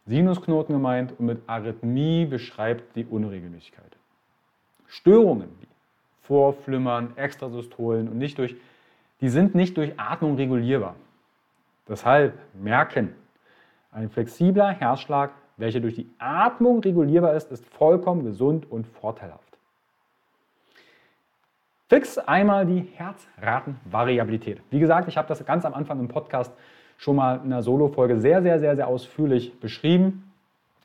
Sinusknoten 0.07 0.73
gemeint 0.73 1.13
und 1.19 1.25
mit 1.25 1.41
Arrhythmie 1.47 2.25
beschreibt 2.25 2.95
die 2.95 3.05
Unregelmäßigkeit. 3.05 3.97
Störungen 4.87 5.49
wie 5.59 5.67
Vorflimmern, 6.21 7.15
Extrasystolen 7.17 8.07
und 8.07 8.17
nicht 8.17 8.37
durch, 8.37 8.55
die 9.21 9.29
sind 9.29 9.53
nicht 9.53 9.75
durch 9.77 9.93
Atmung 9.97 10.35
regulierbar. 10.35 10.95
Deshalb 11.87 12.37
merken, 12.53 13.13
ein 13.91 14.09
flexibler 14.09 14.69
Herzschlag, 14.69 15.31
welcher 15.57 15.79
durch 15.79 15.95
die 15.95 16.09
Atmung 16.19 16.79
regulierbar 16.79 17.33
ist, 17.33 17.51
ist 17.51 17.65
vollkommen 17.65 18.23
gesund 18.23 18.69
und 18.69 18.87
vorteilhaft. 18.87 19.57
Fix 21.89 22.17
einmal 22.17 22.65
die 22.65 22.81
Herzratenvariabilität. 22.95 24.61
Wie 24.69 24.79
gesagt, 24.79 25.07
ich 25.07 25.17
habe 25.17 25.27
das 25.27 25.45
ganz 25.45 25.65
am 25.65 25.73
Anfang 25.73 25.99
im 25.99 26.09
Podcast 26.09 26.53
schon 26.97 27.15
mal 27.15 27.37
in 27.37 27.53
einer 27.53 27.63
Solo-Folge 27.63 28.19
sehr, 28.19 28.41
sehr, 28.41 28.59
sehr, 28.59 28.75
sehr 28.75 28.87
ausführlich 28.87 29.59
beschrieben. 29.59 30.31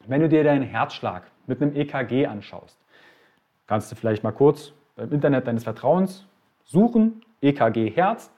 Wenn 0.06 0.20
du 0.20 0.28
dir 0.28 0.44
deinen 0.44 0.62
Herzschlag 0.62 1.24
mit 1.46 1.60
einem 1.60 1.74
EKG 1.74 2.26
anschaust, 2.26 2.78
kannst 3.66 3.90
du 3.90 3.96
vielleicht 3.96 4.22
mal 4.22 4.32
kurz 4.32 4.72
im 4.96 5.12
Internet 5.12 5.46
deines 5.46 5.64
Vertrauens 5.64 6.26
suchen, 6.64 7.22
EKG 7.40 7.90
Herz, 7.90 8.30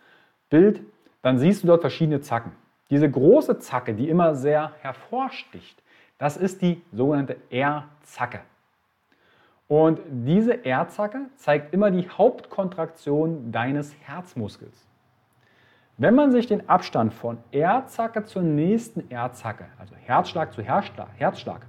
Bild, 0.50 0.82
dann 1.22 1.38
siehst 1.38 1.62
du 1.62 1.66
dort 1.66 1.80
verschiedene 1.80 2.20
Zacken. 2.20 2.52
Diese 2.90 3.10
große 3.10 3.58
Zacke, 3.58 3.94
die 3.94 4.08
immer 4.08 4.34
sehr 4.34 4.72
hervorsticht, 4.80 5.82
das 6.18 6.36
ist 6.36 6.62
die 6.62 6.80
sogenannte 6.92 7.36
R-Zacke. 7.50 8.40
Und 9.66 10.00
diese 10.08 10.64
R-Zacke 10.64 11.26
zeigt 11.36 11.72
immer 11.72 11.90
die 11.90 12.08
Hauptkontraktion 12.08 13.50
deines 13.50 13.94
Herzmuskels. 14.02 14.86
Wenn 15.96 16.16
man 16.16 16.32
sich 16.32 16.48
den 16.48 16.68
Abstand 16.68 17.14
von 17.14 17.38
R-Zacke 17.52 18.24
zur 18.24 18.42
nächsten 18.42 19.08
R-Zacke, 19.10 19.66
also 19.78 19.94
Herzschlag 19.94 20.52
zu 20.52 20.60
Herzschlag, 20.60 21.08
Herzschlag, 21.16 21.66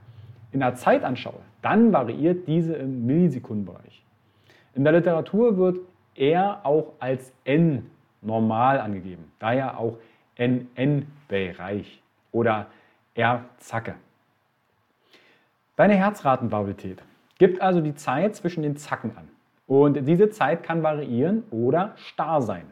in 0.52 0.62
der 0.62 0.74
Zeit 0.74 1.04
anschaue, 1.04 1.42
dann 1.62 1.94
variiert 1.94 2.48
diese 2.48 2.74
im 2.74 3.06
Millisekundenbereich. 3.06 4.04
In 4.74 4.84
der 4.84 4.94
Literatur 4.94 5.58
wird 5.58 5.78
R 6.16 6.62
auch 6.64 6.94
als 7.00 7.34
N 7.44 7.92
normal 8.22 8.80
angegeben, 8.80 9.32
daher 9.38 9.78
auch 9.78 9.98
NN-Bereich 10.38 12.02
oder 12.32 12.68
R-Zacke. 13.14 13.96
Deine 15.76 15.96
Herzratenvariabilität 15.96 17.04
gibt 17.38 17.62
also 17.62 17.80
die 17.80 17.94
Zeit 17.94 18.36
zwischen 18.36 18.64
den 18.64 18.76
Zacken 18.76 19.16
an. 19.18 19.28
Und 19.68 20.08
diese 20.08 20.30
Zeit 20.30 20.64
kann 20.64 20.84
variieren 20.84 21.44
oder 21.52 21.94
starr 21.98 22.42
sein. 22.42 22.72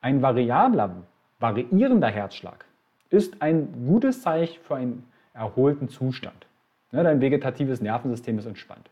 Ein 0.00 0.22
variabler, 0.22 1.02
variierender 1.40 2.08
Herzschlag 2.08 2.64
ist 3.10 3.42
ein 3.42 3.86
gutes 3.86 4.22
Zeichen 4.22 4.62
für 4.62 4.76
ein 4.76 5.04
erholten 5.34 5.88
Zustand. 5.88 6.46
Ne, 6.92 7.02
dein 7.02 7.20
vegetatives 7.20 7.80
Nervensystem 7.80 8.38
ist 8.38 8.46
entspannt. 8.46 8.90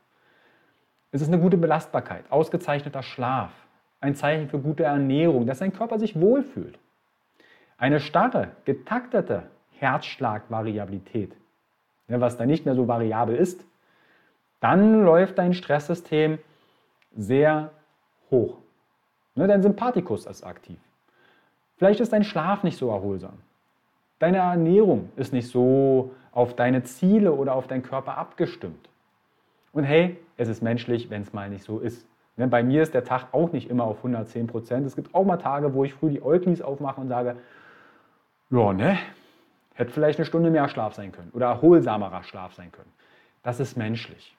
Es 1.13 1.23
ist 1.23 1.29
eine 1.29 1.39
gute 1.39 1.57
Belastbarkeit, 1.57 2.25
ausgezeichneter 2.31 3.03
Schlaf, 3.03 3.53
ein 4.01 4.15
Zeichen 4.15 4.49
für 4.49 4.59
gute 4.59 4.85
Ernährung, 4.85 5.47
dass 5.47 5.61
dein 5.61 5.73
Körper 5.73 5.99
sich 5.99 6.21
wohlfühlt. 6.21 6.79
Eine 7.79 8.01
starre, 8.01 8.51
getaktete 8.65 9.45
Herzschlagvariabilität, 9.79 11.37
ne, 12.09 12.21
was 12.21 12.37
da 12.37 12.47
nicht 12.47 12.65
mehr 12.65 12.75
so 12.75 12.89
variabel 12.89 13.37
ist, 13.37 13.65
dann 14.61 15.05
läuft 15.05 15.39
dein 15.39 15.55
Stresssystem 15.55 16.39
sehr 17.15 17.71
hoch. 18.31 18.59
Ne, 19.37 19.47
dein 19.47 19.63
Sympathikus 19.63 20.27
ist 20.27 20.45
aktiv. 20.45 20.79
Vielleicht 21.77 22.01
ist 22.01 22.13
dein 22.13 22.25
Schlaf 22.25 22.63
nicht 22.63 22.79
so 22.79 22.91
erholsam. 22.91 23.35
Deine 24.19 24.39
Ernährung 24.39 25.11
ist 25.17 25.33
nicht 25.33 25.49
so 25.49 26.15
auf 26.33 26.55
deine 26.55 26.83
Ziele 26.83 27.33
oder 27.33 27.55
auf 27.55 27.67
deinen 27.67 27.83
Körper 27.83 28.17
abgestimmt. 28.17 28.89
Und 29.73 29.85
hey, 29.85 30.17
es 30.37 30.49
ist 30.49 30.63
menschlich, 30.63 31.11
wenn 31.11 31.23
es 31.23 31.33
mal 31.33 31.51
nicht 31.51 31.65
so 31.65 31.79
ist. 31.79 32.07
Ne, 32.37 32.47
bei 32.47 32.63
mir 32.63 32.83
ist 32.83 32.95
der 32.95 33.05
Tag 33.05 33.29
auch 33.33 33.53
nicht 33.53 33.71
immer 33.71 33.85
auf 33.85 33.99
110 33.99 34.47
Prozent. 34.47 34.87
Es 34.87 34.97
gibt 34.97 35.15
auch 35.15 35.25
mal 35.25 35.39
Tage, 35.39 35.75
wo 35.75 35.85
ich 35.85 35.95
früh 35.95 36.11
die 36.11 36.23
Äuglis 36.23 36.61
aufmache 36.61 37.01
und 37.01 37.09
sage, 37.09 37.37
ja, 38.51 38.73
ne, 38.73 38.99
hätte 39.75 39.91
vielleicht 39.91 40.19
eine 40.19 40.27
Stunde 40.27 40.51
mehr 40.51 40.69
Schlaf 40.69 40.95
sein 40.95 41.13
können 41.13 41.31
oder 41.33 41.47
erholsamerer 41.47 42.23
Schlaf 42.23 42.55
sein 42.55 42.73
können. 42.73 42.93
Das 43.43 43.61
ist 43.61 43.77
menschlich. 43.77 44.36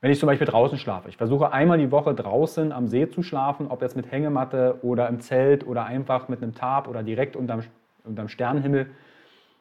Wenn 0.00 0.12
ich 0.12 0.20
zum 0.20 0.28
Beispiel 0.28 0.46
draußen 0.46 0.78
schlafe, 0.78 1.08
ich 1.08 1.16
versuche 1.16 1.52
einmal 1.52 1.78
die 1.78 1.90
Woche 1.90 2.14
draußen 2.14 2.70
am 2.70 2.86
See 2.86 3.08
zu 3.08 3.22
schlafen, 3.22 3.66
ob 3.68 3.82
jetzt 3.82 3.96
mit 3.96 4.10
Hängematte 4.12 4.78
oder 4.82 5.08
im 5.08 5.20
Zelt 5.20 5.66
oder 5.66 5.84
einfach 5.86 6.28
mit 6.28 6.40
einem 6.40 6.54
Tarp 6.54 6.86
oder 6.86 7.02
direkt 7.02 7.34
unterm, 7.34 7.62
unterm 8.04 8.28
Sternenhimmel, 8.28 8.90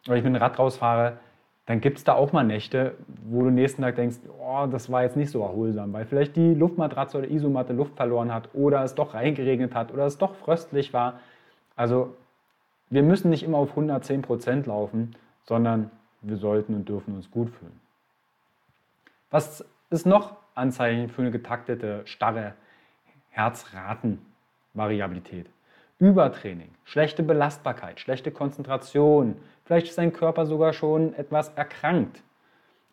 oder 0.06 0.16
ich 0.16 0.24
mit 0.24 0.36
dem 0.36 0.42
Rad 0.42 0.60
rausfahre, 0.60 1.18
dann 1.66 1.82
gibt 1.82 1.98
es 1.98 2.04
da 2.04 2.14
auch 2.14 2.32
mal 2.32 2.44
Nächte, 2.44 2.94
wo 3.26 3.44
du 3.44 3.50
nächsten 3.50 3.82
Tag 3.82 3.96
denkst, 3.96 4.18
oh, 4.40 4.68
das 4.72 4.92
war 4.92 5.04
jetzt 5.04 5.18
nicht 5.18 5.32
so 5.32 5.42
erholsam, 5.42 5.92
weil 5.92 6.06
vielleicht 6.06 6.36
die 6.36 6.54
Luftmatratze 6.54 7.18
oder 7.18 7.30
Isomatte 7.30 7.74
Luft 7.74 7.96
verloren 7.96 8.34
hat 8.34 8.50
oder 8.54 8.84
es 8.84 8.96
doch 8.96 9.16
reingeregnet 9.16 9.76
hat 9.76 9.92
oder 9.92 10.06
es 10.06 10.18
doch 10.18 10.36
fröstlich 10.36 10.94
war. 10.94 11.20
Also 11.76 12.16
wir 12.90 13.04
müssen 13.04 13.30
nicht 13.32 13.44
immer 13.44 13.58
auf 13.58 13.72
110 13.72 14.22
Prozent 14.22 14.68
laufen, 14.68 15.16
sondern 15.44 15.92
wir 16.22 16.38
sollten 16.38 16.74
und 16.74 16.88
dürfen 16.88 17.16
uns 17.16 17.30
gut 17.32 17.50
fühlen. 17.50 17.82
Was 19.30 19.66
ist 19.90 20.06
noch 20.06 20.36
Anzeichen 20.56 21.10
für 21.10 21.22
eine 21.22 21.32
getaktete, 21.32 22.02
starre 22.06 22.54
Herzratenvariabilität? 23.30 25.50
Übertraining, 26.00 26.70
schlechte 26.84 27.24
Belastbarkeit, 27.24 28.00
schlechte 28.00 28.32
Konzentration, 28.32 29.36
vielleicht 29.66 29.88
ist 29.88 29.98
dein 29.98 30.14
Körper 30.14 30.46
sogar 30.46 30.74
schon 30.74 31.16
etwas 31.16 31.50
erkrankt, 31.50 32.22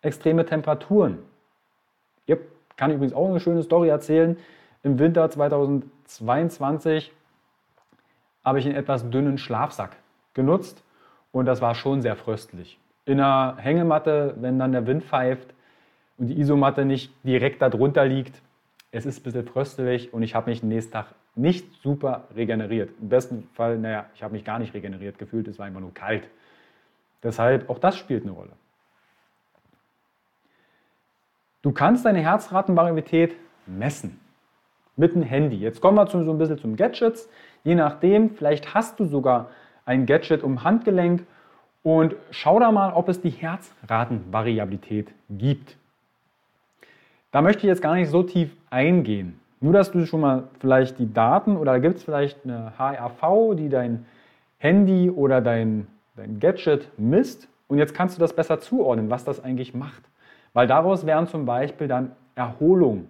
extreme 0.00 0.46
Temperaturen. 0.46 1.18
Ich 2.24 2.38
kann 2.76 2.90
übrigens 2.90 3.12
auch 3.12 3.28
eine 3.28 3.40
schöne 3.40 3.62
Story 3.62 3.88
erzählen. 3.88 4.38
Im 4.82 4.98
Winter 4.98 5.28
2022 5.28 7.12
habe 8.42 8.58
ich 8.58 8.66
einen 8.66 8.76
etwas 8.76 9.10
dünnen 9.10 9.36
Schlafsack 9.36 9.96
genutzt 10.32 10.82
und 11.30 11.44
das 11.46 11.60
war 11.60 11.74
schon 11.74 12.00
sehr 12.00 12.16
fröstlich. 12.16 12.78
In 13.04 13.20
einer 13.20 13.58
Hängematte, 13.58 14.34
wenn 14.38 14.58
dann 14.58 14.72
der 14.72 14.86
Wind 14.86 15.04
pfeift 15.04 15.54
und 16.18 16.28
die 16.28 16.38
Isomatte 16.38 16.84
nicht 16.84 17.12
direkt 17.24 17.62
darunter 17.62 18.04
liegt, 18.04 18.40
es 18.90 19.06
ist 19.06 19.20
ein 19.20 19.22
bisschen 19.24 19.46
fröstelig 19.46 20.12
und 20.12 20.22
ich 20.22 20.34
habe 20.34 20.50
mich 20.50 20.62
nächsten 20.62 20.92
Tag 20.92 21.14
nicht 21.34 21.82
super 21.82 22.28
regeneriert. 22.36 22.90
Im 23.00 23.08
besten 23.08 23.48
Fall, 23.54 23.78
naja, 23.78 24.06
ich 24.14 24.22
habe 24.22 24.34
mich 24.34 24.44
gar 24.44 24.58
nicht 24.58 24.72
regeneriert 24.72 25.18
gefühlt, 25.18 25.48
es 25.48 25.58
war 25.58 25.66
einfach 25.66 25.80
nur 25.80 25.92
kalt. 25.92 26.28
Deshalb, 27.22 27.68
auch 27.68 27.78
das 27.78 27.96
spielt 27.96 28.22
eine 28.22 28.32
Rolle. 28.32 28.52
Du 31.62 31.72
kannst 31.72 32.04
deine 32.04 32.20
Herzratenvariabilität 32.20 33.34
messen 33.66 34.20
mit 34.96 35.14
dem 35.14 35.22
Handy. 35.22 35.56
Jetzt 35.56 35.80
kommen 35.80 35.96
wir 35.96 36.06
so 36.06 36.18
ein 36.18 36.38
bisschen 36.38 36.58
zum 36.58 36.76
Gadgets. 36.76 37.28
Je 37.64 37.74
nachdem, 37.74 38.30
vielleicht 38.30 38.74
hast 38.74 39.00
du 39.00 39.06
sogar 39.06 39.48
ein 39.86 40.06
Gadget 40.06 40.42
um 40.42 40.62
Handgelenk 40.62 41.26
und 41.82 42.16
schau 42.30 42.60
da 42.60 42.70
mal, 42.70 42.92
ob 42.92 43.08
es 43.08 43.20
die 43.20 43.30
Herzratenvariabilität 43.30 45.12
gibt. 45.30 45.76
Da 47.34 47.42
möchte 47.42 47.62
ich 47.62 47.68
jetzt 47.68 47.82
gar 47.82 47.96
nicht 47.96 48.10
so 48.10 48.22
tief 48.22 48.54
eingehen. 48.70 49.40
Nur, 49.60 49.72
dass 49.72 49.90
du 49.90 50.06
schon 50.06 50.20
mal 50.20 50.44
vielleicht 50.60 51.00
die 51.00 51.12
Daten 51.12 51.56
oder 51.56 51.72
da 51.72 51.78
gibt 51.80 51.96
es 51.96 52.04
vielleicht 52.04 52.38
eine 52.44 52.74
HRV, 52.78 53.56
die 53.56 53.68
dein 53.68 54.06
Handy 54.58 55.10
oder 55.10 55.40
dein, 55.40 55.88
dein 56.14 56.38
Gadget 56.38 56.88
misst. 56.96 57.48
Und 57.66 57.78
jetzt 57.78 57.92
kannst 57.92 58.16
du 58.16 58.20
das 58.20 58.36
besser 58.36 58.60
zuordnen, 58.60 59.10
was 59.10 59.24
das 59.24 59.42
eigentlich 59.42 59.74
macht. 59.74 60.04
Weil 60.52 60.68
daraus 60.68 61.06
werden 61.06 61.26
zum 61.26 61.44
Beispiel 61.44 61.88
dann 61.88 62.12
Erholung 62.36 63.08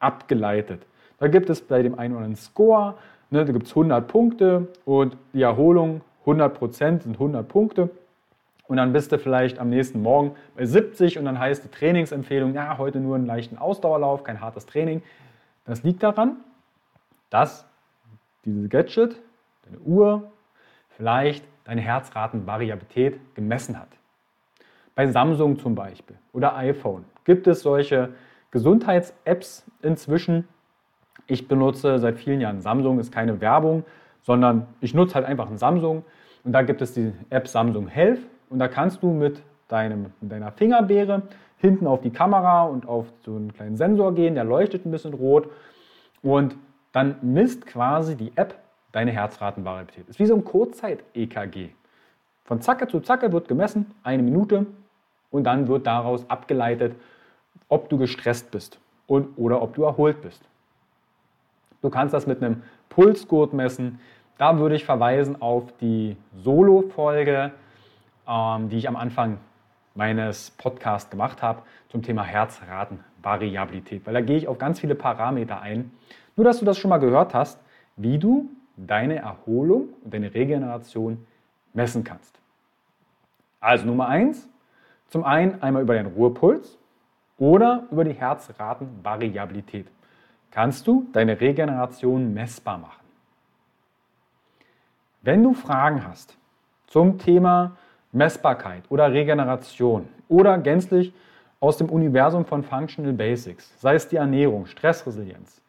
abgeleitet. 0.00 0.82
Da 1.18 1.28
gibt 1.28 1.48
es 1.48 1.62
bei 1.62 1.82
dem 1.82 1.98
einen 1.98 2.12
oder 2.12 2.24
anderen 2.24 2.36
Score, 2.36 2.96
ne, 3.30 3.46
da 3.46 3.52
gibt 3.52 3.64
es 3.64 3.70
100 3.70 4.06
Punkte 4.06 4.68
und 4.84 5.16
die 5.32 5.40
Erholung 5.40 6.02
100 6.26 6.52
Prozent 6.52 7.04
sind 7.04 7.14
100 7.14 7.48
Punkte. 7.48 7.88
Und 8.72 8.78
dann 8.78 8.94
bist 8.94 9.12
du 9.12 9.18
vielleicht 9.18 9.58
am 9.58 9.68
nächsten 9.68 10.00
Morgen 10.00 10.34
bei 10.56 10.64
70 10.64 11.18
und 11.18 11.26
dann 11.26 11.38
heißt 11.38 11.62
die 11.62 11.68
Trainingsempfehlung, 11.68 12.54
ja, 12.54 12.78
heute 12.78 13.00
nur 13.00 13.16
einen 13.16 13.26
leichten 13.26 13.58
Ausdauerlauf, 13.58 14.24
kein 14.24 14.40
hartes 14.40 14.64
Training. 14.64 15.02
Das 15.66 15.82
liegt 15.82 16.02
daran, 16.02 16.38
dass 17.28 17.66
dieses 18.46 18.70
Gadget, 18.70 19.20
deine 19.66 19.78
Uhr, 19.80 20.32
vielleicht 20.88 21.44
deine 21.64 21.82
Herzratenvariabilität 21.82 23.20
gemessen 23.34 23.78
hat. 23.78 23.88
Bei 24.94 25.06
Samsung 25.06 25.58
zum 25.58 25.74
Beispiel 25.74 26.16
oder 26.32 26.56
iPhone 26.56 27.04
gibt 27.24 27.46
es 27.48 27.60
solche 27.60 28.08
Gesundheits-Apps 28.52 29.66
inzwischen. 29.82 30.48
Ich 31.26 31.46
benutze 31.46 31.98
seit 31.98 32.16
vielen 32.16 32.40
Jahren 32.40 32.62
Samsung, 32.62 33.00
ist 33.00 33.12
keine 33.12 33.38
Werbung, 33.42 33.84
sondern 34.22 34.66
ich 34.80 34.94
nutze 34.94 35.16
halt 35.16 35.26
einfach 35.26 35.50
ein 35.50 35.58
Samsung 35.58 36.06
und 36.42 36.52
da 36.52 36.62
gibt 36.62 36.80
es 36.80 36.94
die 36.94 37.12
App 37.28 37.48
Samsung 37.48 37.86
Health 37.86 38.20
und 38.52 38.58
da 38.58 38.68
kannst 38.68 39.02
du 39.02 39.10
mit, 39.10 39.42
deinem, 39.68 40.12
mit 40.20 40.30
deiner 40.30 40.52
Fingerbeere 40.52 41.22
hinten 41.56 41.86
auf 41.86 42.02
die 42.02 42.10
Kamera 42.10 42.64
und 42.64 42.86
auf 42.86 43.06
so 43.24 43.34
einen 43.34 43.52
kleinen 43.52 43.76
Sensor 43.76 44.14
gehen, 44.14 44.34
der 44.34 44.44
leuchtet 44.44 44.84
ein 44.84 44.90
bisschen 44.90 45.14
rot 45.14 45.48
und 46.22 46.56
dann 46.92 47.16
misst 47.22 47.66
quasi 47.66 48.16
die 48.16 48.32
App 48.36 48.58
deine 48.92 49.12
Herzratenvariabilität. 49.12 50.08
Ist 50.08 50.18
wie 50.18 50.26
so 50.26 50.34
ein 50.34 50.44
Kurzzeit-EKG. 50.44 51.70
Von 52.44 52.60
Zacke 52.60 52.86
zu 52.88 53.00
Zacke 53.00 53.32
wird 53.32 53.48
gemessen, 53.48 53.86
eine 54.02 54.22
Minute, 54.22 54.66
und 55.30 55.44
dann 55.44 55.66
wird 55.66 55.86
daraus 55.86 56.28
abgeleitet, 56.28 56.94
ob 57.68 57.88
du 57.88 57.96
gestresst 57.96 58.50
bist 58.50 58.78
und, 59.06 59.38
oder 59.38 59.62
ob 59.62 59.74
du 59.74 59.84
erholt 59.84 60.20
bist. 60.20 60.42
Du 61.80 61.88
kannst 61.88 62.12
das 62.12 62.26
mit 62.26 62.42
einem 62.42 62.62
Pulsgurt 62.90 63.54
messen. 63.54 63.98
Da 64.36 64.58
würde 64.58 64.74
ich 64.74 64.84
verweisen 64.84 65.40
auf 65.40 65.72
die 65.80 66.16
Solo-Folge, 66.36 67.52
die 68.26 68.76
ich 68.76 68.88
am 68.88 68.96
Anfang 68.96 69.38
meines 69.94 70.50
Podcasts 70.52 71.10
gemacht 71.10 71.42
habe 71.42 71.62
zum 71.88 72.02
Thema 72.02 72.24
Herzratenvariabilität, 72.24 74.06
weil 74.06 74.14
da 74.14 74.20
gehe 74.20 74.36
ich 74.36 74.48
auf 74.48 74.58
ganz 74.58 74.80
viele 74.80 74.94
Parameter 74.94 75.60
ein. 75.60 75.90
Nur, 76.36 76.44
dass 76.44 76.60
du 76.60 76.64
das 76.64 76.78
schon 76.78 76.88
mal 76.88 76.98
gehört 76.98 77.34
hast, 77.34 77.60
wie 77.96 78.18
du 78.18 78.48
deine 78.76 79.16
Erholung 79.16 79.88
und 80.02 80.14
deine 80.14 80.32
Regeneration 80.32 81.26
messen 81.74 82.04
kannst. 82.04 82.38
Also 83.60 83.86
Nummer 83.86 84.08
eins, 84.08 84.48
zum 85.08 85.24
einen 85.24 85.60
einmal 85.62 85.82
über 85.82 85.94
den 85.94 86.06
Ruhepuls 86.06 86.78
oder 87.38 87.84
über 87.90 88.04
die 88.04 88.14
Herzratenvariabilität. 88.14 89.88
Kannst 90.50 90.86
du 90.86 91.06
deine 91.12 91.40
Regeneration 91.40 92.32
messbar 92.32 92.78
machen? 92.78 93.04
Wenn 95.22 95.42
du 95.42 95.54
Fragen 95.54 96.06
hast 96.06 96.36
zum 96.86 97.18
Thema 97.18 97.76
Messbarkeit 98.12 98.84
oder 98.90 99.12
Regeneration 99.12 100.08
oder 100.28 100.58
gänzlich 100.58 101.12
aus 101.60 101.78
dem 101.78 101.88
Universum 101.88 102.44
von 102.44 102.62
Functional 102.62 103.12
Basics, 103.12 103.72
sei 103.80 103.94
es 103.94 104.08
die 104.08 104.16
Ernährung, 104.16 104.66
Stressresilienz, 104.66 105.62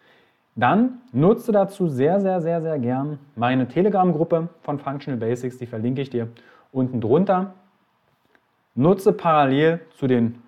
dann 0.55 1.01
nutze 1.11 1.51
dazu 1.51 1.87
sehr, 1.87 2.19
sehr, 2.19 2.41
sehr, 2.41 2.61
sehr 2.61 2.77
gern 2.77 3.19
meine 3.35 3.67
Telegram-Gruppe 3.67 4.49
von 4.61 4.79
Functional 4.79 5.19
Basics, 5.19 5.57
die 5.57 5.65
verlinke 5.65 6.01
ich 6.01 6.09
dir 6.09 6.27
unten 6.71 7.01
drunter. 7.01 7.53
Nutze 8.75 9.13
parallel 9.13 9.79
zu 9.97 10.07
den 10.07 10.41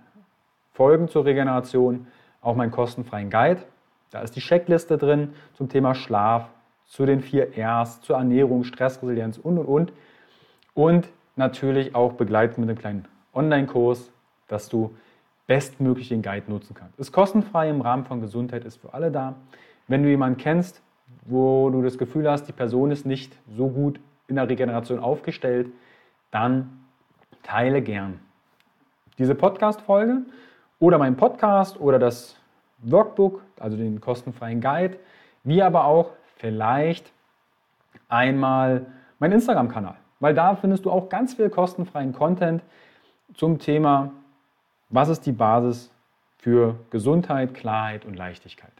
Folgen 0.74 1.08
zur 1.08 1.26
Regeneration 1.26 2.08
auch 2.42 2.56
meinen 2.56 2.72
kostenfreien 2.72 3.30
Guide. 3.30 3.62
Da 4.12 4.22
ist 4.22 4.36
die 4.36 4.40
Checkliste 4.40 4.98
drin 4.98 5.34
zum 5.54 5.70
Thema 5.70 5.96
Schlaf, 5.96 6.50
zu 6.86 7.06
den 7.06 7.22
vier 7.22 7.50
Rs, 7.58 8.02
zur 8.02 8.18
Ernährung, 8.18 8.64
Stressresilienz 8.64 9.38
und 9.38 9.58
und 9.58 9.66
und. 9.66 9.94
Und 10.76 11.10
natürlich 11.36 11.96
auch 11.96 12.14
begleiten 12.14 12.62
mit 12.62 12.70
einem 12.70 12.80
kleinen 12.80 13.08
Online-Kurs, 13.34 14.12
dass 14.48 14.70
du 14.70 14.96
bestmöglich 15.48 16.10
den 16.10 16.22
Guide 16.22 16.50
nutzen 16.50 16.74
kannst. 16.74 17.00
Ist 17.00 17.12
kostenfrei 17.12 17.70
im 17.70 17.82
Rahmen 17.82 18.06
von 18.06 18.22
Gesundheit, 18.22 18.66
ist 18.66 18.78
für 18.78 18.94
alle 18.94 19.12
da. 19.12 19.36
Wenn 19.88 20.04
du 20.04 20.10
jemanden 20.10 20.38
kennst, 20.38 20.82
wo 21.26 21.70
du 21.70 21.82
das 21.82 21.98
Gefühl 21.98 22.30
hast, 22.30 22.48
die 22.48 22.54
Person 22.54 22.92
ist 22.92 23.06
nicht 23.06 23.36
so 23.56 23.68
gut 23.70 24.00
in 24.28 24.36
der 24.36 24.50
Regeneration 24.50 25.00
aufgestellt, 25.00 25.68
dann 26.32 26.86
teile 27.44 27.82
gern 27.82 28.20
diese 29.18 29.36
Podcast-Folge 29.36 30.24
oder 30.80 30.98
meinen 30.98 31.16
Podcast 31.16 31.80
oder 31.80 32.00
das 32.00 32.38
Workbook, 32.80 33.42
also 33.60 33.78
den 33.78 34.02
kostenfreien 34.02 34.62
Guide, 34.62 34.98
wie 35.44 35.62
aber 35.62 35.86
auch 35.86 36.12
vielleicht 36.36 37.12
einmal 38.10 38.86
meinen 39.20 39.34
Instagram-Kanal, 39.34 39.96
weil 40.20 40.34
da 40.34 40.56
findest 40.56 40.86
du 40.86 40.92
auch 40.92 41.10
ganz 41.10 41.34
viel 41.34 41.50
kostenfreien 41.50 42.14
Content 42.14 42.64
zum 43.34 43.60
Thema, 43.60 44.12
was 44.90 45.10
ist 45.10 45.26
die 45.26 45.32
Basis 45.32 45.92
für 46.38 46.76
Gesundheit, 46.92 47.54
Klarheit 47.54 48.06
und 48.06 48.16
Leichtigkeit. 48.16 48.72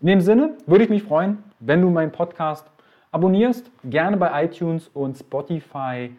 In 0.00 0.08
dem 0.08 0.20
Sinne 0.20 0.54
würde 0.66 0.84
ich 0.84 0.90
mich 0.90 1.02
freuen, 1.02 1.42
wenn 1.60 1.80
du 1.80 1.88
meinen 1.88 2.12
Podcast 2.12 2.66
abonnierst, 3.12 3.70
gerne 3.84 4.16
bei 4.16 4.44
iTunes 4.44 4.88
und 4.88 5.16
Spotify 5.16 6.10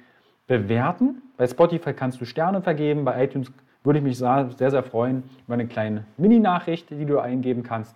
bewerten. 0.48 1.22
Bei 1.38 1.46
Spotify 1.46 1.94
kannst 1.94 2.22
du 2.22 2.26
Sterne 2.26 2.62
vergeben, 2.62 3.04
bei 3.04 3.24
iTunes 3.24 3.52
würde 3.84 4.00
ich 4.00 4.06
mich 4.06 4.18
sehr, 4.18 4.50
sehr 4.58 4.84
freuen 4.84 5.24
über 5.46 5.54
eine 5.54 5.68
kleine 5.68 6.06
Mini-Nachricht, 6.18 6.90
die 6.90 7.06
du 7.06 7.20
eingeben 7.20 7.64
kannst. 7.64 7.96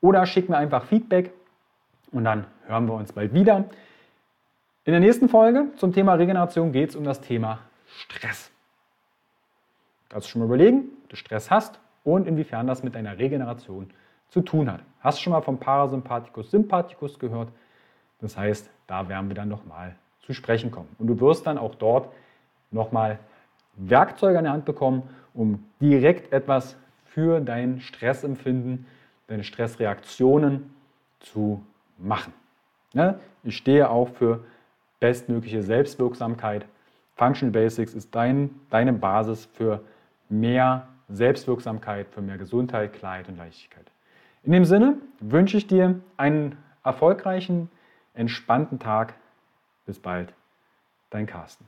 Oder 0.00 0.24
schick 0.26 0.48
mir 0.48 0.56
einfach 0.56 0.84
Feedback 0.84 1.32
und 2.12 2.24
dann 2.24 2.46
hören 2.66 2.86
wir 2.86 2.94
uns 2.94 3.12
bald 3.12 3.34
wieder. 3.34 3.64
In 4.86 4.92
der 4.92 5.00
nächsten 5.00 5.28
Folge 5.28 5.72
zum 5.78 5.92
Thema 5.92 6.14
Regeneration 6.14 6.70
geht 6.70 6.90
es 6.90 6.94
um 6.94 7.02
das 7.02 7.20
Thema 7.20 7.58
Stress. 7.88 8.52
Kannst 10.08 10.28
du 10.28 10.30
schon 10.30 10.38
mal 10.38 10.44
überlegen, 10.44 10.92
ob 11.02 11.08
du 11.08 11.16
Stress 11.16 11.50
hast 11.50 11.80
und 12.04 12.28
inwiefern 12.28 12.68
das 12.68 12.84
mit 12.84 12.94
deiner 12.94 13.18
Regeneration 13.18 13.90
zu 14.28 14.42
tun 14.42 14.70
hat. 14.70 14.82
Hast 15.00 15.18
du 15.18 15.22
schon 15.24 15.32
mal 15.32 15.40
vom 15.40 15.58
Parasympathikus 15.58 16.52
Sympathikus 16.52 17.18
gehört? 17.18 17.48
Das 18.20 18.38
heißt, 18.38 18.70
da 18.86 19.08
werden 19.08 19.26
wir 19.26 19.34
dann 19.34 19.48
nochmal 19.48 19.96
zu 20.22 20.32
sprechen 20.32 20.70
kommen. 20.70 20.94
Und 21.00 21.08
du 21.08 21.18
wirst 21.18 21.48
dann 21.48 21.58
auch 21.58 21.74
dort 21.74 22.08
nochmal 22.70 23.18
Werkzeuge 23.74 24.38
an 24.38 24.44
der 24.44 24.52
Hand 24.52 24.66
bekommen, 24.66 25.02
um 25.34 25.64
direkt 25.80 26.32
etwas 26.32 26.76
für 27.06 27.40
dein 27.40 27.80
Stressempfinden, 27.80 28.86
deine 29.26 29.42
Stressreaktionen 29.42 30.72
zu 31.18 31.66
machen. 31.98 32.32
Ne? 32.92 33.18
Ich 33.42 33.56
stehe 33.56 33.90
auch 33.90 34.10
für 34.10 34.44
bestmögliche 35.00 35.62
Selbstwirksamkeit. 35.62 36.66
Functional 37.14 37.52
Basics 37.52 37.94
ist 37.94 38.14
dein, 38.14 38.50
deine 38.70 38.92
Basis 38.92 39.46
für 39.46 39.82
mehr 40.28 40.88
Selbstwirksamkeit, 41.08 42.08
für 42.08 42.20
mehr 42.20 42.38
Gesundheit, 42.38 42.92
Klarheit 42.92 43.28
und 43.28 43.36
Leichtigkeit. 43.36 43.86
In 44.42 44.52
dem 44.52 44.64
Sinne 44.64 44.98
wünsche 45.20 45.56
ich 45.56 45.66
dir 45.66 46.00
einen 46.16 46.56
erfolgreichen, 46.84 47.70
entspannten 48.14 48.78
Tag. 48.78 49.14
Bis 49.86 49.98
bald, 49.98 50.32
dein 51.10 51.26
Carsten. 51.26 51.66